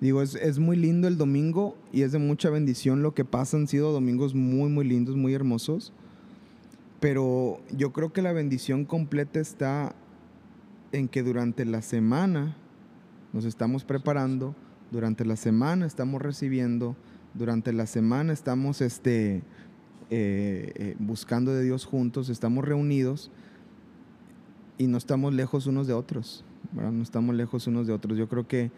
Digo, 0.00 0.22
es, 0.22 0.34
es, 0.34 0.58
muy 0.58 0.76
lindo 0.76 1.08
el 1.08 1.18
domingo 1.18 1.76
y 1.92 2.02
es 2.02 2.12
de 2.12 2.18
mucha 2.18 2.48
bendición 2.48 3.02
lo 3.02 3.12
que 3.12 3.26
pasa. 3.26 3.58
Han 3.58 3.66
sido 3.66 3.92
domingos 3.92 4.34
muy, 4.34 4.70
muy 4.70 4.86
lindos, 4.86 5.16
muy 5.16 5.34
hermosos. 5.34 5.92
Pero 7.00 7.60
yo 7.76 7.92
creo 7.92 8.12
que 8.12 8.22
la 8.22 8.32
bendición 8.32 8.84
completa 8.84 9.40
está 9.40 9.94
en 10.92 11.08
que 11.08 11.22
durante 11.22 11.64
la 11.64 11.82
semana 11.82 12.56
nos 13.32 13.44
estamos 13.44 13.84
preparando, 13.84 14.54
durante 14.90 15.24
la 15.24 15.36
semana 15.36 15.86
estamos 15.86 16.22
recibiendo, 16.22 16.96
durante 17.34 17.72
la 17.72 17.86
semana 17.86 18.32
estamos 18.32 18.80
este, 18.80 19.42
eh, 20.10 20.72
eh, 20.74 20.96
buscando 20.98 21.52
de 21.52 21.62
Dios 21.62 21.84
juntos, 21.84 22.30
estamos 22.30 22.64
reunidos 22.64 23.30
y 24.78 24.86
no 24.86 24.96
estamos 24.96 25.34
lejos 25.34 25.66
unos 25.66 25.86
de 25.86 25.92
otros, 25.92 26.44
no 26.72 27.02
estamos 27.02 27.34
lejos 27.34 27.66
unos 27.66 27.86
de 27.86 27.92
otros. 27.92 28.16
Yo 28.16 28.28
creo 28.28 28.46
que 28.46 28.70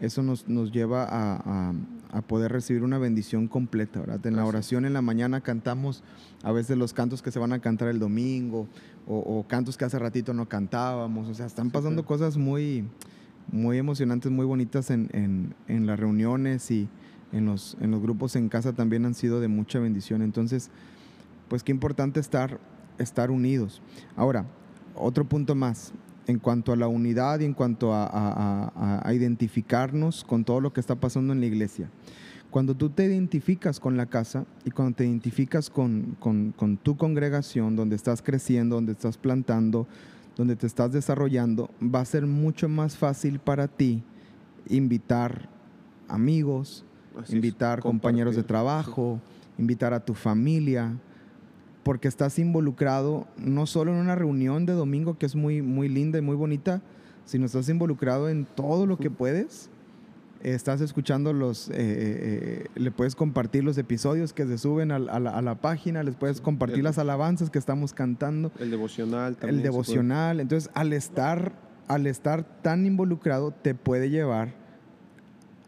eso 0.00 0.22
nos, 0.22 0.48
nos 0.48 0.70
lleva 0.70 1.04
a, 1.04 1.70
a, 1.70 1.72
poder 2.26 2.52
recibir 2.52 2.82
una 2.82 2.98
bendición 2.98 3.48
completa. 3.48 4.00
¿verdad? 4.00 4.26
En 4.26 4.36
la 4.36 4.44
oración 4.44 4.84
en 4.84 4.92
la 4.92 5.02
mañana 5.02 5.40
cantamos 5.40 6.02
a 6.42 6.52
veces 6.52 6.76
los 6.76 6.92
cantos 6.92 7.22
que 7.22 7.30
se 7.30 7.38
van 7.38 7.52
a 7.52 7.60
cantar 7.60 7.88
el 7.88 7.98
domingo 7.98 8.68
o, 9.06 9.44
cantos 9.48 9.76
que 9.76 9.84
hace 9.84 9.98
ratito 9.98 10.34
no 10.34 10.48
cantábamos. 10.48 11.28
O 11.28 11.34
sea, 11.34 11.46
están 11.46 11.70
pasando 11.70 12.04
cosas 12.04 12.36
muy, 12.36 12.84
muy 13.50 13.78
emocionantes, 13.78 14.30
muy 14.30 14.46
bonitas 14.46 14.90
en, 14.90 15.08
en, 15.12 15.54
en, 15.66 15.86
las 15.86 15.98
reuniones 15.98 16.70
y 16.70 16.88
en 17.32 17.46
los, 17.46 17.76
en 17.80 17.90
los 17.90 18.02
grupos 18.02 18.36
en 18.36 18.48
casa 18.48 18.72
también 18.72 19.04
han 19.06 19.14
sido 19.14 19.40
de 19.40 19.48
mucha 19.48 19.78
bendición. 19.78 20.22
Entonces, 20.22 20.70
pues 21.48 21.62
qué 21.62 21.72
importante 21.72 22.20
estar, 22.20 22.60
estar 22.98 23.30
unidos. 23.30 23.80
Ahora, 24.16 24.46
otro 24.94 25.24
punto 25.26 25.54
más 25.54 25.92
en 26.28 26.38
cuanto 26.38 26.72
a 26.72 26.76
la 26.76 26.88
unidad 26.88 27.40
y 27.40 27.46
en 27.46 27.54
cuanto 27.54 27.90
a, 27.92 29.02
identificarnos 29.12 30.24
con 30.24 30.44
todo 30.44 30.60
lo 30.60 30.72
que 30.72 30.80
está 30.80 30.94
pasando 30.94 31.32
en 31.32 31.40
la 31.40 31.46
iglesia. 31.46 31.88
Cuando 32.50 32.74
tú 32.74 32.90
te 32.90 33.06
identificas 33.06 33.80
con 33.80 33.96
la 33.96 34.06
casa 34.06 34.44
y 34.64 34.70
cuando 34.70 34.96
te 34.96 35.06
identificas 35.06 35.70
con, 35.70 36.16
tu 36.82 36.96
congregación, 36.98 37.76
donde 37.76 37.96
estás 37.96 38.20
creciendo, 38.20 38.76
donde 38.76 38.92
estás 38.92 39.16
plantando, 39.16 39.86
donde 40.36 40.54
te 40.54 40.66
estás 40.66 40.92
desarrollando, 40.92 41.70
va 41.82 42.00
a 42.00 42.04
ser 42.04 42.26
mucho 42.26 42.68
más 42.68 42.96
fácil 42.96 43.38
para 43.38 43.66
ti 43.66 44.02
invitar 44.68 45.48
amigos, 46.08 46.84
Así 47.16 47.32
es, 47.32 47.34
invitar 47.36 47.80
compañeros 47.80 48.36
de 48.36 48.42
trabajo, 48.42 49.18
invitar 49.56 49.94
a 49.94 50.04
tu 50.04 50.12
familia, 50.12 50.94
porque 51.88 52.06
estás 52.06 52.38
involucrado 52.38 53.26
no 53.38 53.64
solo 53.64 53.92
en 53.94 53.96
una 53.96 54.14
reunión 54.14 54.66
de 54.66 54.74
domingo 54.74 55.16
que 55.16 55.24
es 55.24 55.34
muy, 55.34 55.62
muy 55.62 55.88
linda 55.88 56.18
y 56.18 56.20
muy 56.20 56.36
bonita, 56.36 56.82
sino 57.24 57.46
estás 57.46 57.66
involucrado 57.70 58.28
en 58.28 58.44
todo 58.44 58.84
lo 58.84 58.98
que 58.98 59.08
puedes. 59.10 59.70
Estás 60.42 60.82
escuchando 60.82 61.32
los, 61.32 61.70
eh, 61.70 61.72
eh, 61.78 61.78
eh, 61.78 62.66
le 62.74 62.90
puedes 62.90 63.16
compartir 63.16 63.64
los 63.64 63.78
episodios 63.78 64.34
que 64.34 64.44
se 64.46 64.58
suben 64.58 64.92
a, 64.92 64.98
la, 64.98 65.30
a 65.30 65.40
la 65.40 65.54
página, 65.54 66.02
les 66.02 66.14
puedes 66.14 66.42
compartir 66.42 66.80
el- 66.80 66.84
las 66.84 66.98
alabanzas 66.98 67.48
que 67.48 67.58
estamos 67.58 67.94
cantando, 67.94 68.52
El 68.58 68.70
devocional 68.70 69.36
también. 69.36 69.56
el 69.56 69.62
devocional. 69.62 70.40
Entonces, 70.40 70.70
al 70.74 70.92
estar, 70.92 71.52
al 71.88 72.06
estar 72.06 72.44
tan 72.60 72.84
involucrado, 72.84 73.50
te 73.50 73.74
puede 73.74 74.10
llevar 74.10 74.52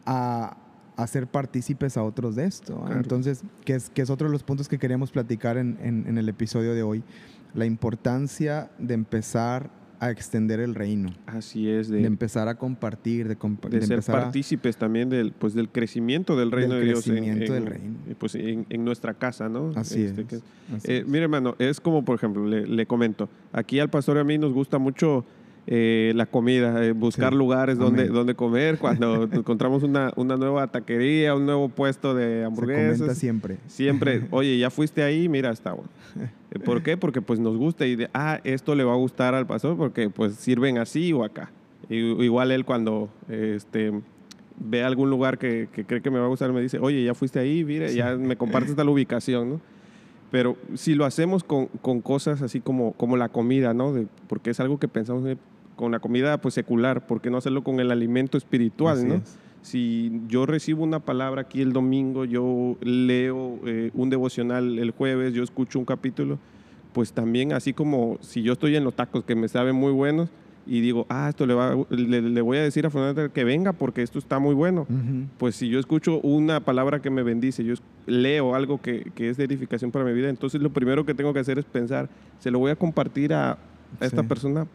a, 0.05 0.55
a 1.03 1.07
ser 1.07 1.27
partícipes 1.27 1.97
a 1.97 2.03
otros 2.03 2.35
de 2.35 2.45
esto. 2.45 2.79
Claro. 2.81 2.95
Entonces, 3.01 3.43
que 3.65 3.75
es, 3.75 3.89
que 3.89 4.01
es 4.01 4.09
otro 4.09 4.27
de 4.27 4.31
los 4.33 4.43
puntos 4.43 4.67
que 4.67 4.77
queríamos 4.77 5.11
platicar 5.11 5.57
en, 5.57 5.77
en- 5.81 6.05
en 6.07 6.17
el 6.17 6.29
episodio 6.29 6.73
de 6.73 6.83
hoy. 6.83 7.03
La 7.53 7.65
importancia 7.65 8.69
de 8.79 8.93
empezar 8.93 9.69
a 9.99 10.09
extender 10.09 10.59
el 10.59 10.73
reino, 10.73 11.13
Así 11.27 11.69
es, 11.69 11.87
de, 11.87 11.99
de, 11.99 12.07
empezar 12.07 12.47
a 12.47 12.55
compartir, 12.55 13.27
de, 13.27 13.37
compa- 13.37 13.69
de 13.69 13.79
de 13.81 13.85
ser 13.85 13.99
a- 13.99 14.01
partícipes 14.01 14.75
también 14.75 15.09
del, 15.09 15.31
pues, 15.31 15.53
del 15.53 15.69
crecimiento 15.69 16.35
del 16.35 16.51
reino 16.51 16.73
Del 16.73 16.81
de 16.81 16.87
Dios. 16.87 17.05
en- 17.07 17.13
crecimiento 17.17 17.55
en, 17.55 17.63
del 17.65 17.71
reino. 17.71 17.95
eh, 18.07 18.15
Pues 18.17 18.33
en, 18.33 18.65
en 18.69 18.83
nuestra 18.83 19.13
casa, 19.13 19.47
¿no? 19.47 19.71
Así 19.75 20.01
Este, 20.05 20.21
es. 20.21 20.27
que- 20.27 20.35
así 20.75 20.91
Eh, 20.91 20.97
es. 21.01 21.07
mire, 21.07 21.23
hermano, 21.25 21.55
es 21.59 21.79
como, 21.79 22.03
por 22.03 22.15
ejemplo, 22.15 22.47
le, 22.47 22.65
le 22.65 22.85
comento, 22.87 23.29
aquí 23.53 23.79
al 23.79 23.89
pastor 23.91 24.17
y 24.17 24.21
a 24.21 24.23
mí 24.23 24.39
nos 24.39 24.53
gusta 24.53 24.79
mucho 24.79 25.23
eh, 25.67 26.11
la 26.15 26.25
comida, 26.25 26.83
eh, 26.83 26.91
buscar 26.91 27.31
Sí. 27.33 27.37
lugares 27.37 27.77
donde, 27.77 28.03
Amén. 28.03 28.13
donde 28.13 28.33
comer, 28.35 28.77
cuando 28.79 29.23
encontramos 29.31 29.83
una, 29.83 30.11
una 30.15 30.35
nueva 30.37 30.67
taquería, 30.67 31.35
un 31.35 31.45
nuevo 31.45 31.69
puesto 31.69 32.13
de 32.15 32.39
Se 32.39 32.45
hamburguesas. 32.45 32.97
comenta 32.97 33.15
siempre. 33.15 33.57
Siempre, 33.67 34.23
oye, 34.31 34.57
ya 34.57 34.69
fuiste 34.69 35.03
ahí, 35.03 35.29
mira, 35.29 35.51
está 35.51 35.73
bueno. 35.73 35.89
Eh, 36.51 36.59
¿Por 36.59 36.81
qué? 36.83 36.97
Porque 36.97 37.21
pues 37.21 37.39
nos 37.39 37.57
gusta 37.57 37.85
y 37.85 37.95
de, 37.95 38.09
ah, 38.13 38.39
esto 38.43 38.75
le 38.75 38.83
va 38.83 38.93
a 38.93 38.97
gustar 38.97 39.35
al 39.35 39.45
pastor 39.47 39.77
porque 39.77 40.09
pues 40.09 40.33
sirven 40.35 40.77
así 40.79 41.13
o 41.13 41.23
acá. 41.23 41.51
Y, 41.89 41.95
igual 42.23 42.51
él 42.51 42.65
cuando 42.65 43.09
este, 43.29 43.91
ve 44.59 44.83
algún 44.83 45.09
lugar 45.09 45.37
que, 45.37 45.69
que 45.71 45.85
cree 45.85 46.01
que 46.01 46.09
me 46.11 46.19
va 46.19 46.25
a 46.25 46.29
gustar, 46.29 46.51
me 46.53 46.61
dice, 46.61 46.79
oye, 46.79 47.03
ya 47.03 47.13
fuiste 47.13 47.39
ahí, 47.39 47.63
mire, 47.63 47.93
ya 47.93 48.15
me 48.15 48.35
compartes 48.35 48.75
tal 48.75 48.89
ubicación, 48.89 49.49
¿no? 49.51 49.61
Pero 50.31 50.55
si 50.75 50.95
lo 50.95 51.05
hacemos 51.05 51.43
con, 51.43 51.67
con 51.81 52.01
cosas 52.01 52.41
así 52.41 52.61
como, 52.61 52.93
como 52.93 53.17
la 53.17 53.29
comida, 53.29 53.73
¿no? 53.73 53.93
De- 53.93 54.07
porque 54.27 54.49
es 54.51 54.59
algo 54.59 54.79
que 54.79 54.87
pensamos 54.87 55.23
con 55.75 55.91
la 55.91 55.99
comida 55.99 56.39
pues 56.39 56.53
secular, 56.53 57.05
¿por 57.05 57.21
qué 57.21 57.29
no 57.29 57.37
hacerlo 57.37 57.63
con 57.63 57.79
el 57.79 57.91
alimento 57.91 58.37
espiritual, 58.37 58.97
Así 58.97 59.07
¿no? 59.07 59.15
es. 59.15 59.37
Si 59.61 60.11
yo 60.27 60.45
recibo 60.47 60.83
una 60.83 60.99
palabra 61.01 61.41
aquí 61.41 61.61
el 61.61 61.71
domingo, 61.73 62.25
yo 62.25 62.77
leo 62.81 63.59
eh, 63.65 63.91
un 63.93 64.09
devocional 64.09 64.79
el 64.79 64.89
jueves, 64.91 65.33
yo 65.33 65.43
escucho 65.43 65.77
un 65.77 65.85
capítulo, 65.85 66.39
pues 66.93 67.13
también 67.13 67.53
así 67.53 67.71
como 67.73 68.17
si 68.21 68.41
yo 68.41 68.53
estoy 68.53 68.75
en 68.75 68.83
los 68.83 68.95
tacos 68.95 69.23
que 69.23 69.35
me 69.35 69.47
saben 69.47 69.75
muy 69.75 69.91
buenos 69.91 70.29
y 70.67 70.81
digo, 70.81 71.05
ah, 71.09 71.27
esto 71.29 71.45
le, 71.45 71.53
va, 71.53 71.75
le, 71.89 72.21
le 72.21 72.41
voy 72.41 72.57
a 72.57 72.61
decir 72.61 72.85
a 72.85 72.89
Fernando 72.89 73.31
que 73.33 73.43
venga 73.43 73.73
porque 73.73 74.01
esto 74.03 74.19
está 74.19 74.39
muy 74.39 74.53
bueno. 74.53 74.81
Ujú. 74.83 75.25
Pues 75.37 75.55
si 75.55 75.69
yo 75.69 75.79
escucho 75.79 76.19
una 76.21 76.59
palabra 76.59 77.01
que 77.01 77.09
me 77.09 77.23
bendice, 77.23 77.63
yo 77.63 77.73
leo 78.05 78.53
algo 78.55 78.81
que, 78.81 79.11
que 79.15 79.29
es 79.29 79.37
de 79.37 79.45
edificación 79.45 79.91
para 79.91 80.05
mi 80.05 80.13
vida, 80.13 80.29
entonces 80.29 80.61
lo 80.61 80.71
primero 80.71 81.05
que 81.05 81.13
tengo 81.13 81.33
que 81.33 81.39
hacer 81.39 81.57
es 81.59 81.65
pensar, 81.65 82.09
se 82.39 82.51
lo 82.51 82.59
voy 82.59 82.71
a 82.71 82.75
compartir 82.75 83.33
a, 83.33 83.53
a 83.53 83.57
esta 84.05 84.21
Sí. 84.21 84.27
persona 84.27 84.67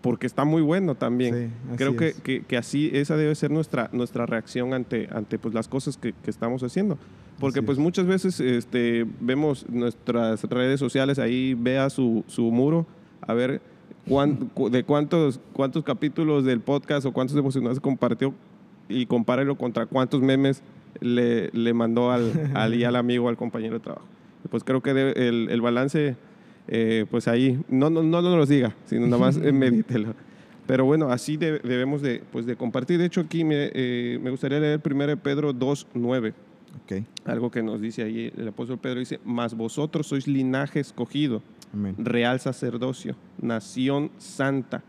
porque 0.00 0.26
está 0.26 0.44
muy 0.44 0.62
bueno 0.62 0.96
también. 0.96 1.52
Sí, 1.70 1.76
Creo 1.76 1.96
que, 1.96 2.08
es. 2.08 2.20
que, 2.20 2.42
que 2.42 2.56
así 2.56 2.90
esa 2.92 3.16
debe 3.16 3.34
ser 3.36 3.52
nuestra, 3.52 3.88
nuestra 3.92 4.26
reacción 4.26 4.74
ante, 4.74 5.08
ante 5.12 5.38
pues, 5.38 5.54
las 5.54 5.68
cosas 5.68 5.96
que, 5.96 6.12
que 6.12 6.30
estamos 6.30 6.62
haciendo. 6.64 6.98
Porque 7.38 7.60
Así 7.60 7.66
pues 7.66 7.78
es. 7.78 7.82
muchas 7.84 8.06
veces 8.06 8.40
este, 8.40 9.06
vemos 9.20 9.64
nuestras 9.68 10.42
redes 10.44 10.80
sociales 10.80 11.18
ahí, 11.20 11.54
vea 11.54 11.88
su, 11.88 12.24
su 12.26 12.50
muro, 12.50 12.84
a 13.20 13.32
ver 13.34 13.60
cuán- 14.08 14.50
cu- 14.54 14.70
de 14.70 14.84
cuántos, 14.84 15.40
cuántos 15.52 15.84
capítulos 15.84 16.44
del 16.44 16.60
podcast 16.60 17.06
o 17.06 17.12
cuántos 17.12 17.34
devocionales 17.34 17.80
compartió 17.80 18.34
y 18.88 19.06
compárelo 19.06 19.56
contra 19.56 19.86
cuántos 19.86 20.20
memes 20.22 20.62
le, 21.00 21.50
le 21.52 21.72
mandó 21.74 22.10
al, 22.10 22.32
al, 22.54 22.74
y 22.74 22.84
al 22.84 22.96
amigo, 22.96 23.28
al 23.28 23.36
compañero 23.36 23.74
de 23.74 23.80
trabajo. 23.80 24.06
Pues 24.50 24.64
creo 24.64 24.82
que 24.82 24.92
debe- 24.92 25.28
el, 25.28 25.48
el 25.50 25.60
balance, 25.60 26.16
eh, 26.68 27.06
pues 27.10 27.28
ahí, 27.28 27.60
no, 27.68 27.90
no, 27.90 28.02
no 28.02 28.22
nos 28.22 28.36
los 28.36 28.48
diga, 28.48 28.74
sino 28.86 29.06
nada 29.06 29.18
más 29.18 29.36
eh, 29.42 29.52
medítelo. 29.52 30.14
Pero 30.66 30.84
bueno, 30.84 31.10
así 31.10 31.36
de- 31.36 31.58
debemos 31.60 32.02
de, 32.02 32.22
pues 32.32 32.46
de 32.46 32.56
compartir. 32.56 32.98
De 32.98 33.06
hecho, 33.06 33.20
aquí 33.22 33.44
me, 33.44 33.70
eh, 33.72 34.18
me 34.22 34.30
gustaría 34.30 34.60
leer 34.60 34.80
1 34.84 35.16
Pedro 35.18 35.52
2.9, 35.54 36.34
Ok. 36.84 37.04
algo 37.24 37.50
que 37.50 37.62
nos 37.62 37.80
dice 37.80 38.02
ahí 38.02 38.32
el 38.36 38.48
apóstol 38.48 38.78
Pedro, 38.78 39.00
dice, 39.00 39.20
mas 39.24 39.54
vosotros 39.54 40.06
sois 40.06 40.26
linaje 40.26 40.80
escogido, 40.80 41.42
Amén. 41.72 41.94
real 41.98 42.38
sacerdocio, 42.40 43.16
nación 43.40 44.10
santa, 44.18 44.82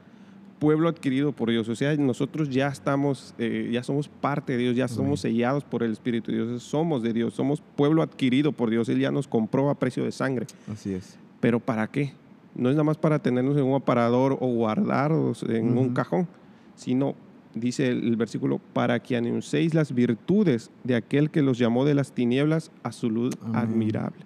pueblo 0.60 0.88
adquirido 0.88 1.34
por 1.34 1.50
Dios. 1.50 1.68
O 1.68 1.76
sea, 1.76 1.96
nosotros 1.98 2.50
ya 2.50 2.68
estamos, 2.70 3.36
eh, 3.38 3.70
ya 3.72 3.84
somos 3.84 4.08
parte 4.08 4.54
de 4.54 4.60
Dios, 4.60 4.76
ya 4.76 4.88
somos 4.88 5.20
sellados 5.20 5.64
por 5.66 5.84
el 5.84 5.92
Espíritu 5.92 6.32
de 6.32 6.38
Dios, 6.46 6.64
somos 6.64 7.04
de 7.04 7.12
Dios, 7.12 7.34
somos 7.34 7.62
pueblo 7.76 8.02
adquirido 8.02 8.54
por 8.54 8.70
Dios. 8.70 8.88
Él 8.90 9.00
ya 9.00 9.12
nos 9.12 9.28
compró 9.28 9.70
a 9.70 9.76
precio 9.76 10.04
de 10.06 10.12
sangre. 10.12 10.46
Así 10.72 10.94
es. 10.94 11.18
¿Pero 11.42 11.60
para 11.60 11.88
qué? 11.88 12.14
No 12.56 12.70
es 12.70 12.76
nada 12.76 12.86
más 12.86 12.98
para 12.98 13.20
tenernos 13.20 13.58
en 13.58 13.64
un 13.64 13.76
aparador 13.76 14.38
o 14.40 14.48
guardarnos 14.48 15.44
en 15.44 15.78
un 15.78 15.94
cajón, 15.94 16.28
sino, 16.76 17.16
dice 17.56 17.90
el, 17.90 18.08
el 18.08 18.16
versículo, 18.16 18.60
para 18.72 19.02
que 19.02 19.18
anunciéis 19.18 19.74
las 19.74 19.94
virtudes 19.94 20.72
de 20.86 20.96
aquel 20.96 21.30
que 21.30 21.42
los 21.42 21.58
llamó 21.58 21.84
de 21.84 21.96
las 21.96 22.14
tinieblas 22.14 22.72
a 22.84 22.92
su 22.94 23.10
luz 23.10 23.34
Amén. 23.42 23.56
admirable. 23.56 24.24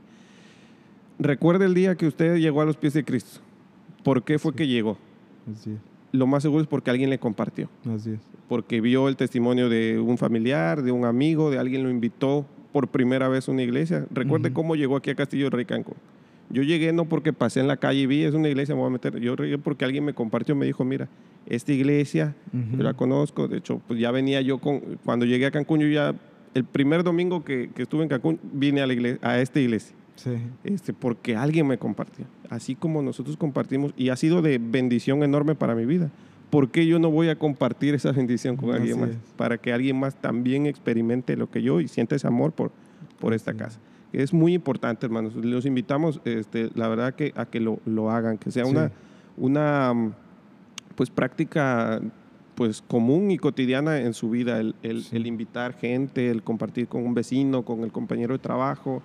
Recuerde 1.19 1.65
el 1.65 1.73
día 1.73 1.95
que 1.95 2.07
usted 2.07 2.37
llegó 2.37 2.61
a 2.61 2.65
los 2.65 2.77
pies 2.77 2.93
de 2.93 3.03
Cristo. 3.03 3.39
¿Por 4.03 4.23
qué 4.23 4.39
fue 4.39 4.51
Sí. 4.51 4.57
que 4.57 4.67
llegó? 4.67 4.97
Así 5.51 5.71
es. 5.71 5.77
Lo 6.11 6.25
más 6.27 6.43
seguro 6.43 6.61
es 6.61 6.67
porque 6.67 6.89
alguien 6.89 7.09
le 7.09 7.19
compartió, 7.19 7.69
Así 7.93 8.11
es. 8.11 8.19
porque 8.47 8.79
vio 8.81 9.09
el 9.09 9.17
testimonio 9.17 9.67
de 9.69 9.99
un 9.99 10.17
familiar, 10.17 10.81
de 10.81 10.91
un 10.91 11.05
amigo, 11.05 11.51
de 11.51 11.57
alguien 11.59 11.83
lo 11.83 11.89
invitó 11.89 12.45
por 12.71 12.87
primera 12.87 13.27
vez 13.27 13.47
a 13.49 13.51
una 13.51 13.63
iglesia. 13.63 14.05
Recuerde 14.11 14.51
cmo 14.53 14.75
llegó 14.75 14.95
aquí 14.95 15.09
a 15.09 15.15
Castillo 15.15 15.45
de 15.45 15.49
Rey 15.51 15.65
Cancún. 15.65 15.95
Yo 16.49 16.63
llegué 16.63 16.93
no 16.93 17.05
porque 17.05 17.33
pasé 17.33 17.59
en 17.59 17.67
la 17.67 17.75
calle 17.75 18.01
y 18.01 18.05
vi, 18.05 18.23
es 18.23 18.33
una 18.33 18.47
iglesia, 18.47 18.73
me 18.73 18.79
voy 18.81 18.87
a 18.89 18.91
meter. 18.91 19.19
Yo 19.19 19.35
llegué 19.35 19.57
porque 19.57 19.83
alguien 19.83 20.05
me 20.05 20.13
compartió, 20.13 20.55
me 20.55 20.65
dijo, 20.65 20.85
mira, 20.85 21.09
esta 21.45 21.73
iglesia, 21.73 22.35
yo 22.53 22.83
la 22.83 22.93
conozco. 22.93 23.49
De 23.49 23.57
hecho, 23.57 23.81
pues 23.87 23.99
ya 23.99 24.11
venía 24.11 24.39
yo 24.41 24.59
con, 24.59 24.79
cuando 25.03 25.25
llegué 25.25 25.47
a 25.47 25.51
Cancún, 25.51 25.81
yo 25.81 25.87
ya, 25.89 26.15
el 26.53 26.63
primer 26.63 27.03
domingo 27.03 27.43
que, 27.43 27.69
que 27.75 27.83
estuve 27.83 28.03
en 28.03 28.09
Cancún, 28.09 28.39
vine 28.53 28.81
a, 28.81 28.87
la 28.87 28.93
iglesia, 28.93 29.19
a 29.21 29.39
esta 29.41 29.59
iglesia. 29.59 29.93
Sí. 30.17 30.31
Este, 30.65 30.91
porque 30.93 31.35
alguien 31.35 31.65
me 31.67 31.77
compartió. 31.77 32.25
Así 32.49 32.75
como 32.75 33.01
nosotros 33.01 33.37
compartimos, 33.37 33.93
y 33.95 34.09
ha 34.09 34.15
sido 34.17 34.41
de 34.41 34.57
bendición 34.57 35.23
enorme 35.23 35.55
para 35.55 35.73
mi 35.73 35.85
vida. 35.85 36.11
¿Por 36.49 36.69
qué 36.69 36.85
yo 36.85 36.99
no 36.99 37.09
voy 37.11 37.29
a 37.29 37.37
compartir 37.37 37.93
esa 37.95 38.11
bendición 38.11 38.55
con 38.57 38.71
alguien 38.73 38.99
más? 38.99 39.09
es. 39.11 39.17
Para 39.37 39.57
que 39.57 39.71
alguien 39.73 39.97
más 39.99 40.15
también 40.15 40.65
experimente 40.65 41.35
lo 41.37 41.49
que 41.49 41.61
yo 41.61 41.79
y 41.81 41.87
sienta 41.87 42.15
ese 42.15 42.27
amor 42.27 42.51
por, 42.51 42.71
por 43.19 43.33
esta 43.33 43.53
casa. 43.53 43.79
Es 44.13 44.33
muy 44.33 44.53
importante, 44.53 45.05
hermanos. 45.05 45.35
Los 45.35 45.65
invitamos, 45.65 46.21
este, 46.25 46.69
la 46.75 46.87
verdad, 46.87 47.13
que, 47.15 47.33
a 47.35 47.45
que 47.45 47.59
lo, 47.59 47.79
lo 47.85 48.09
hagan, 48.11 48.37
que 48.37 48.51
sea 48.51 48.63
Sí. 48.65 48.71
una, 48.71 48.91
una 49.35 50.13
pues, 50.95 51.09
práctica 51.09 52.01
pues, 52.55 52.81
común 52.81 53.29
y 53.29 53.37
cotidiana 53.37 53.99
en 53.99 54.13
su 54.13 54.29
vida, 54.29 54.59
el, 54.59 54.73
el- 54.81 55.03
Sí. 55.03 55.15
el 55.17 55.27
invitar 55.27 55.73
gente, 55.73 56.31
el 56.31 56.41
compartir 56.43 56.87
con 56.87 57.05
un 57.05 57.13
vecino, 57.13 57.63
con 57.63 57.81
el 57.83 57.91
compañero 57.91 58.33
de 58.33 58.39
trabajo, 58.39 59.03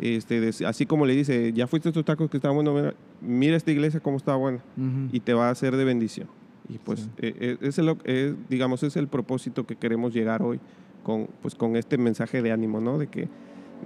este, 0.00 0.40
de- 0.40 0.66
así 0.66 0.86
como 0.86 1.06
le 1.06 1.14
dice, 1.14 1.52
ya 1.52 1.66
fuiste 1.66 1.88
a 1.88 1.90
estos 1.90 2.04
tacos 2.04 2.30
que 2.30 2.38
estaban 2.38 2.54
buenos, 2.56 2.74
mira, 2.74 2.94
mira 3.20 3.56
esta 3.56 3.70
iglesia 3.70 4.00
cómo 4.00 4.16
está 4.16 4.34
buena 4.36 4.58
Ujú. 4.76 5.08
y 5.12 5.20
te 5.20 5.34
va 5.34 5.48
a 5.48 5.50
hacer 5.50 5.76
de 5.76 5.84
bendición. 5.84 6.28
Y 6.68 6.78
pues, 6.78 7.00
Sí. 7.00 7.08
eh, 7.18 7.34
eh, 7.40 7.56
ese 7.60 7.80
es 7.80 7.86
lo, 7.86 7.98
eh, 8.04 8.34
digamos, 8.48 8.82
es 8.82 8.96
el 8.96 9.08
propósito 9.08 9.66
que 9.66 9.76
queremos 9.76 10.14
llegar 10.14 10.42
hoy 10.42 10.60
con, 11.02 11.28
pues, 11.42 11.54
con 11.54 11.76
este 11.76 11.98
mensaje 11.98 12.42
de 12.42 12.52
ánimo, 12.52 12.80
¿no? 12.80 12.98
De 12.98 13.08
que, 13.08 13.28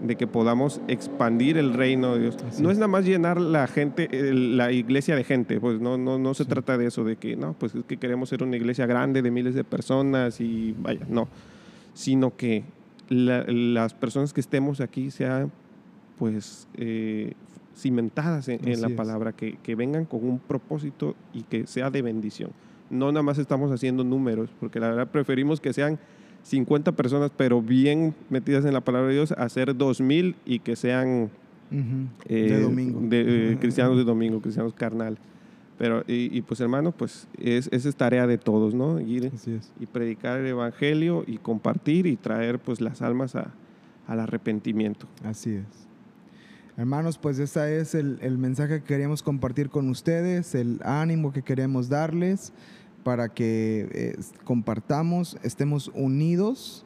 de 0.02 0.16
que 0.16 0.26
podamos 0.26 0.80
expandir 0.88 1.56
el 1.56 1.72
reino 1.72 2.14
de 2.14 2.20
Dios. 2.22 2.36
Así 2.48 2.62
no 2.62 2.70
es 2.72 2.78
nada 2.78 2.88
más 2.88 3.04
llenar 3.06 3.40
la 3.40 3.66
gente, 3.68 4.08
la 4.34 4.72
iglesia 4.72 5.14
de 5.14 5.22
gente, 5.24 5.60
pues 5.60 5.80
no, 5.80 5.96
no, 5.96 6.18
no 6.18 6.34
se 6.34 6.42
Sí. 6.44 6.48
trata 6.50 6.76
de 6.76 6.86
eso, 6.86 7.04
de 7.04 7.14
que, 7.16 7.36
no, 7.36 7.52
pues 7.54 7.74
es 7.76 7.84
que 7.84 7.96
queremos 7.96 8.28
ser 8.28 8.42
una 8.42 8.56
iglesia 8.56 8.86
grande 8.86 9.22
de 9.22 9.30
miles 9.30 9.54
de 9.54 9.62
personas 9.64 10.40
y 10.40 10.74
vaya, 10.78 11.06
no, 11.08 11.28
sino 11.94 12.36
que 12.36 12.64
la- 13.08 13.44
las 13.46 13.94
personas 13.94 14.32
que 14.32 14.40
estemos 14.40 14.80
aquí 14.80 15.10
sean, 15.12 15.52
pues, 16.18 16.68
eh, 16.74 17.32
cimentadas 17.76 18.48
en, 18.48 18.80
la 18.80 18.88
palabra, 18.90 19.32
que, 19.32 19.56
que 19.62 19.74
vengan 19.74 20.04
con 20.04 20.24
un 20.24 20.38
propósito 20.38 21.14
y 21.32 21.42
que 21.42 21.66
sea 21.66 21.90
de 21.90 22.02
bendición. 22.02 22.50
No 22.90 23.10
nada 23.10 23.22
más 23.22 23.38
estamos 23.38 23.72
haciendo 23.72 24.04
números, 24.04 24.50
porque 24.60 24.78
la 24.78 24.88
verdad 24.88 25.08
preferimos 25.08 25.60
que 25.60 25.72
sean 25.72 25.98
50 26.44 26.92
personas, 26.92 27.32
pero 27.36 27.62
bien 27.62 28.14
metidas 28.30 28.64
en 28.64 28.74
la 28.74 28.82
palabra 28.82 29.08
de 29.08 29.14
Dios, 29.14 29.32
a 29.32 29.42
hacer 29.44 29.76
2000 29.76 30.36
y 30.44 30.58
que 30.60 30.76
sean 30.76 31.30
eh, 31.70 32.48
de 32.50 32.60
domingo. 32.60 33.00
de, 33.02 33.52
eh, 33.52 33.58
cristianos 33.58 33.96
de 33.96 34.04
domingo, 34.04 34.40
cristianos 34.40 34.74
carnal. 34.74 35.18
Pero, 35.78 36.04
y, 36.06 36.36
y, 36.36 36.42
pues 36.42 36.60
hermano, 36.60 36.92
pues 36.92 37.26
es, 37.36 37.68
esa 37.72 37.88
es 37.88 37.96
tarea 37.96 38.28
de 38.28 38.38
todos, 38.38 38.74
¿no? 38.74 39.00
Ir 39.00 39.32
y 39.80 39.86
predicar 39.86 40.38
el 40.38 40.46
Evangelio 40.46 41.24
y 41.26 41.38
compartir 41.38 42.06
y 42.06 42.16
traer 42.16 42.60
pues 42.60 42.80
las 42.80 43.02
almas 43.02 43.34
a, 43.34 43.52
al 44.06 44.20
arrepentimiento. 44.20 45.08
Así 45.24 45.54
es. 45.54 45.88
Hermanos, 46.76 47.18
pues 47.18 47.38
ese 47.38 47.80
es 47.80 47.94
el, 47.94 48.18
el 48.20 48.36
mensaje 48.36 48.80
que 48.80 48.84
queríamos 48.84 49.22
compartir 49.22 49.70
con 49.70 49.88
ustedes, 49.88 50.56
el 50.56 50.80
ánimo 50.82 51.32
que 51.32 51.42
queremos 51.42 51.88
darles 51.88 52.52
para 53.04 53.28
que 53.28 53.88
eh, 53.92 54.16
compartamos, 54.42 55.36
estemos 55.44 55.92
unidos 55.94 56.84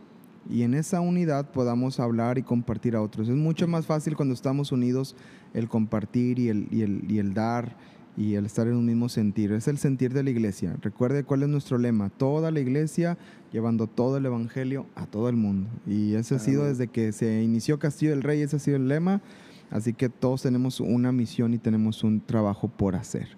y 0.50 0.62
en 0.62 0.74
esa 0.74 1.00
unidad 1.00 1.50
podamos 1.52 2.00
hablar 2.00 2.36
y 2.36 2.42
compartir 2.42 2.96
a 2.96 3.02
otros. 3.02 3.28
Es 3.28 3.36
mucho 3.36 3.66
más 3.66 3.86
fácil 3.86 4.14
cuando 4.14 4.34
estamos 4.34 4.72
unidos 4.72 5.16
el 5.54 5.68
compartir 5.68 6.38
y 6.38 6.50
el, 6.50 6.68
y 6.70 6.82
el, 6.82 7.10
y 7.10 7.18
el 7.18 7.32
dar 7.32 7.74
y 8.14 8.34
el 8.34 8.46
estar 8.46 8.66
en 8.66 8.74
un 8.74 8.84
mismo 8.84 9.08
sentir. 9.08 9.52
Es 9.52 9.68
el 9.68 9.78
sentir 9.78 10.12
de 10.12 10.22
la 10.22 10.30
iglesia. 10.30 10.76
Recuerde 10.82 11.24
cuál 11.24 11.44
es 11.44 11.48
nuestro 11.48 11.78
lema. 11.78 12.10
Toda 12.10 12.50
la 12.50 12.60
iglesia 12.60 13.16
llevando 13.52 13.86
todo 13.86 14.16
el 14.16 14.26
evangelio 14.26 14.86
a 14.96 15.06
todo 15.06 15.28
el 15.28 15.36
mundo. 15.36 15.70
Y 15.86 16.14
ese 16.14 16.34
ha 16.34 16.38
sido 16.38 16.64
desde 16.64 16.88
que 16.88 17.12
se 17.12 17.42
inició 17.42 17.78
Castillo 17.78 18.10
del 18.10 18.22
Rey, 18.22 18.42
ese 18.42 18.56
ha 18.56 18.58
sido 18.58 18.76
el 18.76 18.88
lema. 18.88 19.22
Así 19.70 19.92
que 19.92 20.08
todos 20.08 20.42
tenemos 20.42 20.80
una 20.80 21.12
misión 21.12 21.54
y 21.54 21.58
tenemos 21.58 22.04
un 22.04 22.20
trabajo 22.20 22.68
por 22.68 22.96
hacer. 22.96 23.28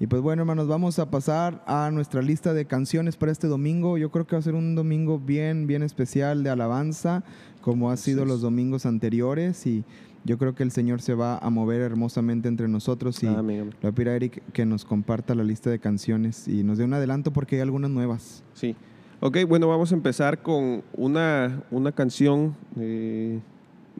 Y 0.00 0.08
pues 0.08 0.20
bueno, 0.20 0.42
hermanos, 0.42 0.66
vamos 0.66 0.98
a 0.98 1.10
pasar 1.10 1.62
a 1.64 1.90
nuestra 1.92 2.22
lista 2.22 2.52
de 2.54 2.64
canciones 2.64 3.16
para 3.16 3.30
este 3.30 3.46
domingo. 3.46 3.98
Yo 3.98 4.10
creo 4.10 4.26
que 4.26 4.34
va 4.34 4.40
a 4.40 4.42
ser 4.42 4.56
un 4.56 4.74
domingo 4.74 5.20
bien, 5.20 5.68
bien 5.68 5.84
especial 5.84 6.42
de 6.42 6.50
alabanza, 6.50 7.22
como 7.60 7.88
ha 7.90 7.96
sido 7.96 8.24
los 8.24 8.40
domingos 8.40 8.84
anteriores. 8.84 9.64
Y 9.64 9.84
yo 10.24 10.38
creo 10.38 10.56
que 10.56 10.64
el 10.64 10.72
Señor 10.72 11.02
se 11.02 11.14
va 11.14 11.38
a 11.38 11.50
mover 11.50 11.82
hermosamente 11.82 12.48
entre 12.48 12.66
nosotros. 12.66 13.22
Y 13.22 13.28
amén. 13.28 13.74
le 13.80 13.92
pedir 13.92 14.08
a 14.08 14.16
Eric 14.16 14.42
que 14.52 14.66
nos 14.66 14.84
comparta 14.84 15.36
la 15.36 15.44
lista 15.44 15.70
de 15.70 15.78
canciones 15.78 16.48
y 16.48 16.64
nos 16.64 16.78
dé 16.78 16.84
un 16.84 16.94
adelanto 16.94 17.32
porque 17.32 17.56
hay 17.56 17.62
algunas 17.62 17.90
nuevas. 17.92 18.42
Sí. 18.54 18.74
Ok, 19.20 19.38
bueno, 19.46 19.68
vamos 19.68 19.92
a 19.92 19.94
empezar 19.94 20.42
con 20.42 20.82
una, 20.94 21.62
una 21.70 21.92
canción, 21.92 22.56
eh, 22.76 23.38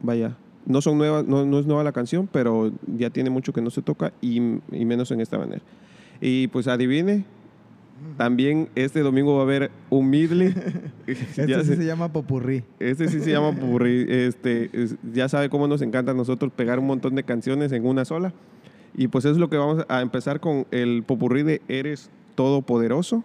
vaya, 0.03 0.37
no, 0.67 0.81
son 0.81 0.99
nuevas, 0.99 1.27
no, 1.27 1.45
no 1.45 1.59
es 1.59 1.67
nueva 1.67 1.85
la 1.85 1.93
canción, 1.93 2.29
pero 2.31 2.73
ya 2.97 3.11
tiene 3.11 3.31
mucho 3.31 3.53
que 3.53 3.61
no 3.61 3.71
se 3.71 3.83
toca 3.83 4.13
y, 4.21 4.37
y 4.37 4.85
menos 4.85 5.11
en 5.11 5.21
esta 5.21 5.39
manera. 5.39 5.63
Y 6.21 6.47
pues 6.49 6.69
adivine, 6.69 7.25
también 8.17 8.69
este 8.75 9.01
domingo 9.01 9.35
va 9.35 9.41
a 9.41 9.43
haber 9.45 9.71
un 9.91 10.09
medley. 10.11 10.55
Este 11.07 11.47
Ya 11.49 11.63
sí 11.65 11.75
se 11.77 11.85
llama 11.85 12.13
Popurrí. 12.13 12.63
Este 12.79 13.09
sí 13.09 13.21
se 13.21 13.31
llama 13.33 13.53
Popurrí. 13.61 14.07
Este, 14.09 14.71
es- 14.73 14.97
ya 15.13 15.29
sabe 15.29 15.49
cómo 15.51 15.67
nos 15.69 15.83
encanta 15.83 16.13
a 16.13 16.15
nosotros 16.15 16.53
pegar 16.55 16.79
un 16.79 16.87
montón 16.87 17.15
de 17.15 17.23
canciones 17.25 17.73
en 17.73 17.87
una 17.87 18.05
sola. 18.05 18.33
Y 18.97 19.09
pues 19.09 19.25
eso 19.25 19.33
es 19.33 19.39
lo 19.39 19.49
que 19.51 19.57
vamos 19.57 19.85
a 19.89 20.01
empezar 20.03 20.41
con 20.41 20.67
el 20.71 21.03
Popurrí 21.03 21.43
de 21.43 21.63
Eres 21.69 22.11
Todopoderoso, 22.35 23.25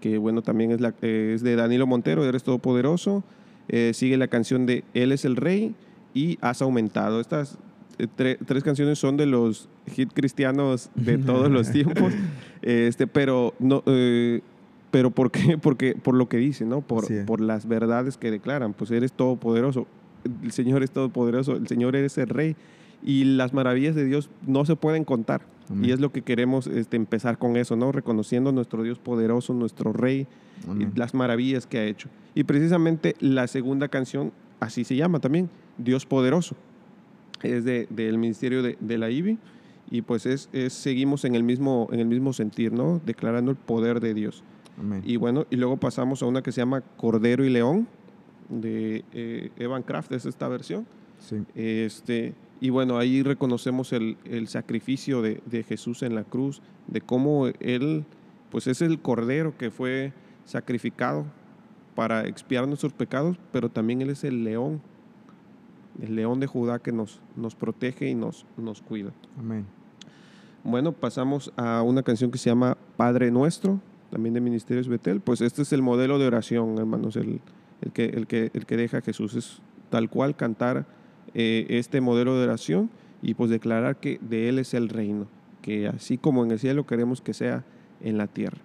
que 0.00 0.18
bueno, 0.18 0.42
también 0.42 0.72
es, 0.72 0.80
la, 0.80 0.94
eh, 1.02 1.32
es 1.34 1.42
de 1.42 1.54
Danilo 1.56 1.86
Montero, 1.86 2.24
Eres 2.24 2.42
Todopoderoso. 2.42 3.22
Eh, 3.68 3.92
sigue 3.94 4.16
la 4.16 4.28
canción 4.28 4.66
de 4.66 4.84
Él 4.94 5.12
es 5.12 5.24
el 5.24 5.36
Rey 5.36 5.74
y 6.16 6.38
Has 6.40 6.62
Aumentado. 6.62 7.20
Estas 7.20 7.58
eh, 7.98 8.06
tre- 8.16 8.38
tres 8.44 8.64
canciones 8.64 8.98
son 8.98 9.16
de 9.16 9.26
los 9.26 9.68
hit 9.92 10.12
cristianos 10.12 10.90
de 10.94 11.18
todos 11.30 11.50
los 11.50 11.70
tiempos. 11.70 12.12
Este, 12.62 13.06
pero 13.06 13.54
no... 13.58 13.82
eh, 13.86 14.40
pero 14.90 15.10
¿por 15.10 15.30
qué? 15.30 15.58
Porque 15.62 15.94
por 15.94 16.14
lo 16.14 16.28
que 16.28 16.38
dice, 16.38 16.64
¿no? 16.64 16.80
Por, 16.80 17.10
es. 17.12 17.26
por 17.26 17.40
las 17.40 17.66
verdades 17.68 18.16
que 18.16 18.30
declaran. 18.30 18.72
Pues 18.72 18.90
eres 18.90 19.12
todopoderoso. 19.12 19.86
El 20.42 20.52
Señor 20.52 20.82
es 20.82 20.90
todopoderoso. 20.90 21.54
El 21.56 21.66
Señor 21.68 21.94
eres 21.96 22.16
el 22.18 22.28
Rey. 22.28 22.56
Y 23.04 23.24
las 23.24 23.52
maravillas 23.52 23.94
de 23.94 24.04
Dios 24.06 24.30
no 24.46 24.64
se 24.64 24.74
pueden 24.74 25.04
contar. 25.04 25.42
Amén. 25.68 25.84
Y 25.84 25.92
es 25.92 26.00
lo 26.00 26.12
que 26.12 26.22
queremos 26.22 26.66
este, 26.66 26.96
empezar 26.96 27.36
con 27.36 27.56
eso, 27.56 27.76
¿no? 27.76 27.92
Reconociendo 27.92 28.50
a 28.50 28.52
nuestro 28.54 28.82
Dios 28.82 28.98
poderoso, 28.98 29.52
nuestro 29.52 29.92
Rey, 29.92 30.26
y 30.80 30.98
las 30.98 31.12
maravillas 31.12 31.66
que 31.66 31.78
ha 31.78 31.84
hecho. 31.84 32.08
Y 32.34 32.44
precisamente 32.44 33.14
la 33.20 33.46
segunda 33.48 33.88
canción, 33.88 34.32
así 34.60 34.84
se 34.84 34.96
llama 34.96 35.20
también, 35.20 35.48
Dios 35.78 36.06
poderoso. 36.06 36.56
Es 37.42 37.64
de- 37.64 37.86
del 37.90 38.18
ministerio 38.18 38.62
de, 38.62 38.76
de 38.80 38.98
la 38.98 39.10
IBI. 39.10 39.38
Y 39.90 40.02
pues 40.02 40.26
es, 40.26 40.48
es- 40.52 40.72
seguimos 40.72 41.24
en 41.24 41.34
el, 41.34 41.42
mismo, 41.44 41.88
en 41.92 42.00
el 42.00 42.06
mismo 42.06 42.32
sentir, 42.32 42.72
¿no? 42.72 43.00
Declarando 43.04 43.50
el 43.50 43.56
poder 43.56 44.00
de 44.00 44.14
Dios. 44.14 44.42
Amén. 44.78 45.02
Y 45.04 45.16
bueno, 45.16 45.46
y 45.50 45.56
luego 45.56 45.76
pasamos 45.76 46.22
a 46.22 46.26
una 46.26 46.42
que 46.42 46.52
se 46.52 46.60
llama 46.60 46.80
Cordero 46.96 47.44
y 47.44 47.50
León, 47.50 47.86
de 48.48 49.04
eh, 49.12 49.50
Evan 49.58 49.82
Kraft, 49.82 50.12
es 50.12 50.26
esta 50.26 50.48
versión. 50.48 50.86
Sí. 51.18 51.36
Este, 51.54 52.34
y 52.60 52.70
bueno, 52.70 52.98
ahí 52.98 53.22
reconocemos 53.22 53.92
el, 53.92 54.16
el 54.24 54.48
sacrificio 54.48 55.22
de, 55.22 55.40
de 55.46 55.62
Jesús 55.62 56.02
en 56.02 56.14
la 56.14 56.24
cruz, 56.24 56.62
de 56.88 57.00
cómo 57.00 57.46
Él, 57.60 58.04
pues 58.50 58.66
es 58.66 58.82
el 58.82 58.98
Cordero 59.00 59.56
que 59.56 59.70
fue 59.70 60.12
sacrificado 60.44 61.24
para 61.96 62.28
expiar 62.28 62.68
nuestros 62.68 62.92
pecados, 62.92 63.38
pero 63.50 63.68
también 63.68 64.02
Él 64.02 64.10
es 64.10 64.22
el 64.22 64.44
león, 64.44 64.80
el 66.00 66.14
león 66.14 66.38
de 66.38 66.46
Judá 66.46 66.78
que 66.78 66.92
nos, 66.92 67.20
nos 67.34 67.56
protege 67.56 68.08
y 68.08 68.14
nos, 68.14 68.46
nos 68.56 68.82
cuida. 68.82 69.10
Amén. 69.36 69.66
Bueno, 70.62 70.92
pasamos 70.92 71.52
a 71.56 71.82
una 71.82 72.02
canción 72.02 72.30
que 72.30 72.38
se 72.38 72.50
llama 72.50 72.76
Padre 72.96 73.30
Nuestro, 73.30 73.80
también 74.10 74.34
de 74.34 74.40
Ministerios 74.40 74.88
Betel. 74.88 75.20
Pues 75.20 75.40
este 75.40 75.62
es 75.62 75.72
el 75.72 75.80
modelo 75.80 76.18
de 76.18 76.26
oración, 76.26 76.76
hermanos, 76.78 77.16
el, 77.16 77.40
el 77.80 77.92
que, 77.92 78.04
el, 78.04 78.26
que, 78.26 78.50
el 78.52 78.66
que 78.66 78.76
deja 78.76 79.00
Jesús. 79.00 79.34
Es 79.34 79.62
tal 79.88 80.10
cual 80.10 80.36
cantar 80.36 80.86
eh, 81.34 81.66
este 81.70 82.00
modelo 82.00 82.36
de 82.36 82.44
oración 82.44 82.90
y 83.22 83.34
pues 83.34 83.50
declarar 83.50 83.96
que 83.96 84.18
de 84.20 84.48
Él 84.48 84.58
es 84.58 84.74
el 84.74 84.88
reino, 84.88 85.28
que 85.62 85.88
así 85.88 86.18
como 86.18 86.44
en 86.44 86.50
el 86.50 86.58
cielo 86.58 86.86
queremos 86.86 87.20
que 87.22 87.32
sea 87.32 87.64
en 88.00 88.18
la 88.18 88.26
tierra. 88.26 88.58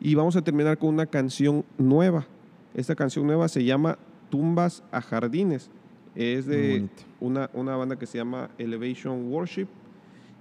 Y 0.00 0.14
vamos 0.14 0.36
a 0.36 0.42
terminar 0.42 0.78
con 0.78 0.90
una 0.90 1.06
canción 1.06 1.64
nueva. 1.76 2.26
Esta 2.74 2.94
canción 2.94 3.26
nueva 3.26 3.48
se 3.48 3.64
llama 3.64 3.98
Tumbas 4.30 4.82
a 4.92 5.00
Jardines. 5.00 5.70
Es 6.14 6.46
de 6.46 6.88
una, 7.20 7.48
una 7.54 7.76
banda 7.76 7.96
que 7.96 8.06
se 8.06 8.18
llama 8.18 8.50
Elevation 8.58 9.30
Worship. 9.32 9.66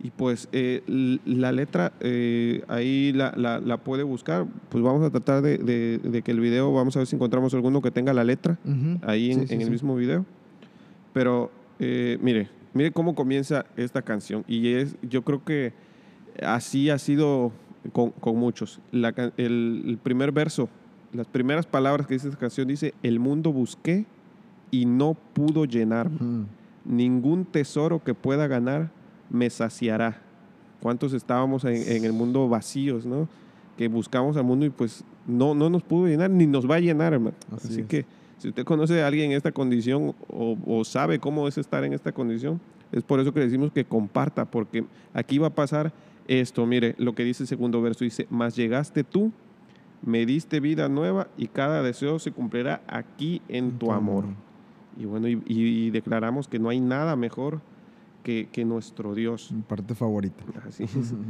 Y 0.03 0.11
pues 0.11 0.47
eh, 0.51 0.83
la 1.25 1.51
letra 1.51 1.91
eh, 2.01 2.63
ahí 2.67 3.11
la, 3.13 3.33
la- 3.35 3.59
la 3.59 3.77
puede 3.77 4.03
buscar. 4.03 4.45
Pues 4.69 4.83
vamos 4.83 5.03
a 5.03 5.09
tratar 5.09 5.41
de, 5.41 5.57
de- 5.57 5.97
de 5.97 6.21
que 6.21 6.31
el 6.31 6.39
video, 6.39 6.71
vamos 6.73 6.95
a 6.95 6.99
ver 6.99 7.07
si 7.07 7.15
encontramos 7.15 7.53
alguno 7.55 7.81
que 7.81 7.89
tenga 7.91 8.13
la 8.13 8.23
letra 8.23 8.59
ahí 9.01 9.31
en, 9.31 9.41
Sí, 9.41 9.47
sí, 9.47 9.53
en 9.55 9.61
el 9.61 9.65
sí. 9.67 9.71
mismo 9.71 9.95
video. 9.95 10.25
Pero 11.13 11.51
eh, 11.79 12.17
mire, 12.21 12.49
mire 12.73 12.91
cómo 12.91 13.15
comienza 13.15 13.65
esta 13.75 14.01
canción. 14.03 14.43
Y 14.47 14.73
es, 14.73 14.95
yo 15.01 15.23
creo 15.23 15.43
que 15.43 15.73
así 16.43 16.89
ha 16.91 16.99
sido 16.99 17.51
con, 17.91 18.11
con 18.11 18.35
muchos. 18.37 18.79
La 18.91 19.09
el 19.37 19.97
primer 20.03 20.31
verso, 20.31 20.69
las 21.17 21.27
primeras 21.27 21.65
palabras 21.65 22.08
que 22.08 22.13
dice 22.13 22.27
esta 22.27 22.39
canción 22.39 22.67
dice, 22.67 22.93
el 23.03 23.19
mundo 23.19 23.51
busqué 23.51 24.06
y 24.71 24.86
no 24.86 25.15
pudo 25.34 25.65
llenarme. 25.65 26.45
Ningún 26.86 27.45
tesoro 27.45 28.03
que 28.03 28.13
pueda 28.13 28.47
ganar 28.47 28.91
me 29.30 29.49
saciará. 29.49 30.21
¿Cuántos 30.80 31.13
estábamos 31.13 31.65
en, 31.65 31.75
en 31.75 32.06
el 32.06 32.13
mundo 32.13 32.47
vacíos, 32.47 33.06
no? 33.06 33.27
Que 33.77 33.88
buscamos 33.88 34.38
al 34.38 34.43
mundo 34.43 34.65
y 34.65 34.69
pues 34.69 35.03
no, 35.25 35.53
no 35.56 35.69
nos 35.69 35.84
pudo 35.84 36.08
llenar, 36.08 36.30
ni 36.30 36.45
nos 36.47 36.69
va 36.69 36.75
a 36.75 36.80
llenar, 36.80 37.13
hermano. 37.13 37.36
Así 37.56 37.67
Así, 37.69 37.82
es. 37.82 37.88
que 37.88 38.06
si 38.38 38.49
usted 38.49 38.63
conoce 38.63 39.01
a 39.01 39.08
alguien 39.08 39.32
en 39.32 39.38
esta 39.38 39.51
condición 39.51 40.13
o, 40.30 40.58
o 40.65 40.84
sabe 40.86 41.19
cómo 41.19 41.47
es 41.47 41.58
estar 41.58 41.84
en 41.84 41.93
esta 41.93 42.12
condición, 42.12 42.62
es 42.91 43.03
por 43.03 43.19
eso 43.19 43.34
que 43.34 43.39
decimos 43.39 43.71
que 43.71 43.84
comparta, 43.84 44.45
porque 44.45 44.86
aquí 45.13 45.39
va 45.39 45.47
a 45.47 45.56
pasar 45.56 45.91
esto. 46.27 46.65
Mire, 46.65 46.95
lo 46.97 47.13
que 47.15 47.23
dice 47.23 47.43
el 47.43 47.47
segundo 47.47 47.82
verso 47.82 48.03
dice, 48.03 48.27
mas 48.30 48.56
llegaste 48.56 49.03
tú, 49.03 49.32
me 50.01 50.25
diste 50.25 50.60
vida 50.60 50.89
nueva 50.89 51.27
y 51.38 51.47
cada 51.47 51.81
deseo 51.81 52.19
se 52.19 52.31
cumplirá 52.31 52.81
aquí 52.88 53.41
en 53.47 53.77
tu 53.77 53.91
amor. 53.91 54.25
Y 54.99 55.05
bueno, 55.05 55.27
y, 55.27 55.89
declaramos 55.91 56.47
que 56.47 56.60
no 56.60 56.69
hay 56.69 56.79
nada 56.79 57.15
mejor 57.15 57.62
que, 58.23 58.49
que 58.51 58.65
nuestro 58.65 59.13
Dios. 59.13 59.51
Mi 59.51 59.62
parte 59.62 59.95
favorita. 59.95 60.43
Así 60.67 60.83
es. 60.83 61.13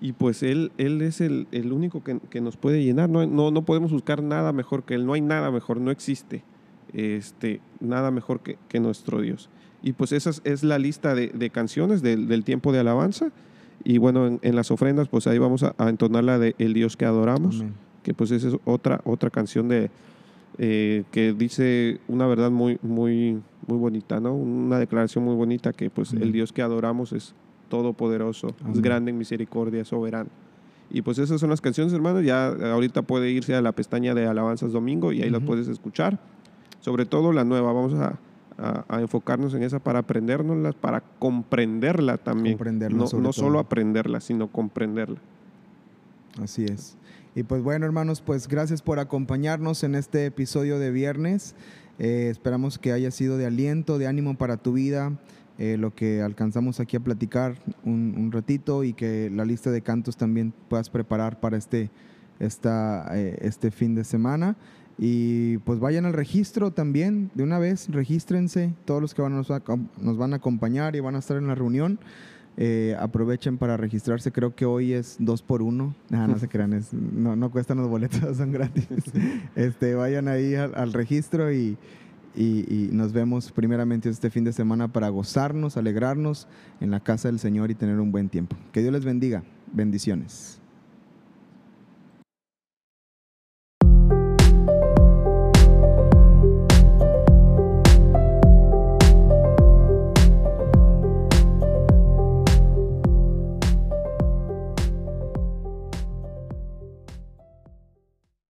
Y 0.00 0.12
pues 0.12 0.44
Él, 0.44 0.70
él 0.78 1.02
es 1.02 1.20
el, 1.20 1.48
el 1.50 1.72
único 1.72 2.04
que, 2.04 2.20
que 2.30 2.40
nos 2.40 2.56
puede 2.56 2.84
llenar. 2.84 3.10
No, 3.10 3.26
no, 3.26 3.50
no 3.50 3.62
podemos 3.64 3.90
buscar 3.90 4.22
nada 4.22 4.52
mejor 4.52 4.84
que 4.84 4.94
Él. 4.94 5.04
No 5.04 5.14
hay 5.14 5.20
nada 5.20 5.50
mejor, 5.50 5.80
no 5.80 5.90
existe 5.90 6.44
este, 6.92 7.60
nada 7.80 8.10
mejor 8.10 8.40
que, 8.40 8.58
que 8.68 8.80
nuestro 8.80 9.20
Dios. 9.20 9.48
Y 9.82 9.92
pues 9.92 10.12
esa 10.12 10.30
es, 10.30 10.40
es 10.44 10.64
la 10.64 10.78
lista 10.78 11.14
de, 11.14 11.28
de 11.28 11.50
canciones 11.50 12.02
del, 12.02 12.28
del 12.28 12.44
tiempo 12.44 12.72
de 12.72 12.80
alabanza. 12.80 13.30
Y 13.84 13.98
bueno, 13.98 14.26
en, 14.26 14.40
en 14.42 14.56
las 14.56 14.70
ofrendas, 14.70 15.08
pues 15.08 15.26
ahí 15.26 15.38
vamos 15.38 15.62
a, 15.62 15.74
a 15.78 15.88
entonar 15.88 16.24
la 16.24 16.38
de 16.38 16.54
El 16.58 16.74
Dios 16.74 16.96
que 16.96 17.04
adoramos 17.04 17.60
Amén. 17.60 17.74
Que 18.08 18.14
pues 18.14 18.30
esa 18.30 18.48
es 18.48 18.56
otra, 18.64 19.02
otra 19.04 19.28
canción 19.28 19.68
de, 19.68 19.90
eh, 20.56 21.04
que 21.12 21.34
dice 21.34 22.00
una 22.08 22.26
verdad 22.26 22.50
muy, 22.50 22.78
muy, 22.80 23.38
muy 23.66 23.76
bonita, 23.76 24.18
¿no? 24.18 24.32
Una 24.34 24.78
declaración 24.78 25.24
muy 25.24 25.34
bonita 25.34 25.74
que 25.74 25.90
pues 25.90 26.14
el 26.14 26.32
Dios 26.32 26.54
que 26.54 26.62
adoramos 26.62 27.12
es 27.12 27.34
todopoderoso, 27.68 28.48
es 28.60 28.64
Amén. 28.64 28.80
grande 28.80 29.10
en 29.10 29.18
misericordia, 29.18 29.84
soberano. 29.84 30.30
Y 30.90 31.02
pues 31.02 31.18
esas 31.18 31.38
son 31.38 31.50
las 31.50 31.60
canciones, 31.60 31.92
hermanos. 31.92 32.24
Ya 32.24 32.46
ahorita 32.46 33.02
puede 33.02 33.30
irse 33.30 33.54
a 33.54 33.60
la 33.60 33.72
pestaña 33.72 34.14
de 34.14 34.26
Alabanzas 34.26 34.72
Domingo 34.72 35.12
y 35.12 35.20
ahí 35.20 35.28
las 35.28 35.40
Ujú. 35.42 35.48
puedes 35.48 35.68
escuchar. 35.68 36.18
Sobre 36.80 37.04
todo 37.04 37.30
la 37.34 37.44
nueva, 37.44 37.74
vamos 37.74 37.92
a, 37.92 38.18
a- 38.56 38.86
a 38.88 39.00
enfocarnos 39.02 39.52
en 39.52 39.64
esa 39.64 39.80
para 39.80 39.98
aprendérnoslas, 39.98 40.74
para 40.76 41.02
comprenderla 41.18 42.16
también. 42.16 42.56
Comprenderla 42.56 42.96
no 42.96 43.20
no 43.20 43.32
solo 43.34 43.58
aprenderla, 43.58 44.20
sino 44.22 44.48
comprenderla. 44.48 45.18
Así 46.42 46.64
es. 46.64 46.96
Y 47.38 47.44
pues 47.44 47.62
bueno, 47.62 47.86
hermanos, 47.86 48.20
pues 48.20 48.48
gracias 48.48 48.82
por 48.82 48.98
acompañarnos 48.98 49.84
en 49.84 49.94
este 49.94 50.26
episodio 50.26 50.80
de 50.80 50.90
viernes. 50.90 51.54
Eh, 52.00 52.26
esperamos 52.32 52.80
que 52.80 52.90
haya 52.90 53.12
sido 53.12 53.38
de 53.38 53.46
aliento, 53.46 53.96
de 53.96 54.08
ánimo 54.08 54.36
para 54.36 54.56
tu 54.56 54.72
vida, 54.72 55.16
eh, 55.56 55.76
lo 55.78 55.94
que 55.94 56.20
alcanzamos 56.20 56.80
aquí 56.80 56.96
a 56.96 57.00
platicar 57.00 57.54
un, 57.84 58.32
ratito 58.32 58.82
y 58.82 58.92
que 58.92 59.30
la 59.32 59.44
lista 59.44 59.70
de 59.70 59.82
cantos 59.82 60.16
también 60.16 60.52
puedas 60.68 60.90
preparar 60.90 61.38
para 61.38 61.56
este, 61.56 61.92
eh, 62.40 63.38
este 63.40 63.70
fin 63.70 63.94
de 63.94 64.02
semana. 64.02 64.56
Y 64.98 65.58
pues 65.58 65.78
vayan 65.78 66.06
al 66.06 66.14
registro 66.14 66.72
también, 66.72 67.30
de 67.36 67.44
una 67.44 67.60
vez, 67.60 67.88
regístrense, 67.88 68.74
todos 68.84 69.00
los 69.00 69.14
que 69.14 69.22
van, 69.22 69.36
nos, 69.36 69.48
nos 69.48 70.18
van 70.18 70.32
a 70.32 70.36
acompañar 70.38 70.96
y 70.96 71.00
van 71.00 71.14
a 71.14 71.20
estar 71.20 71.36
en 71.36 71.46
la 71.46 71.54
reunión. 71.54 72.00
Eh, 72.60 72.96
aprovechen 72.98 73.56
para 73.56 73.76
registrarse. 73.76 74.32
Creo 74.32 74.56
que 74.56 74.66
hoy 74.66 74.92
es 74.92 75.14
dos 75.20 75.42
por 75.42 75.62
uno. 75.62 75.94
Ah, 76.10 76.26
no 76.26 76.38
se 76.40 76.48
crean, 76.48 76.72
es, 76.72 76.92
no, 76.92 77.36
no 77.36 77.52
cuestan 77.52 77.78
los 77.78 77.88
boletos, 77.88 78.20
son 78.36 78.50
gratis. 78.50 78.88
este, 79.54 79.94
vayan 79.94 80.26
ahí 80.26 80.56
al, 80.56 80.92
registro 80.92 81.52
y, 81.52 81.78
y, 82.34 82.64
y, 82.68 82.88
nos 82.90 83.12
vemos 83.12 83.52
primeramente 83.52 84.08
este 84.08 84.28
fin 84.28 84.42
de 84.42 84.52
semana 84.52 84.88
para 84.92 85.08
gozarnos, 85.08 85.76
alegrarnos 85.76 86.48
en 86.80 86.90
la 86.90 86.98
casa 86.98 87.28
del 87.28 87.38
Señor 87.38 87.70
y 87.70 87.76
tener 87.76 88.00
un 88.00 88.10
buen 88.10 88.28
tiempo. 88.28 88.56
Que 88.72 88.80
Dios 88.80 88.92
les 88.92 89.04
bendiga. 89.04 89.44
Bendiciones. 89.72 90.57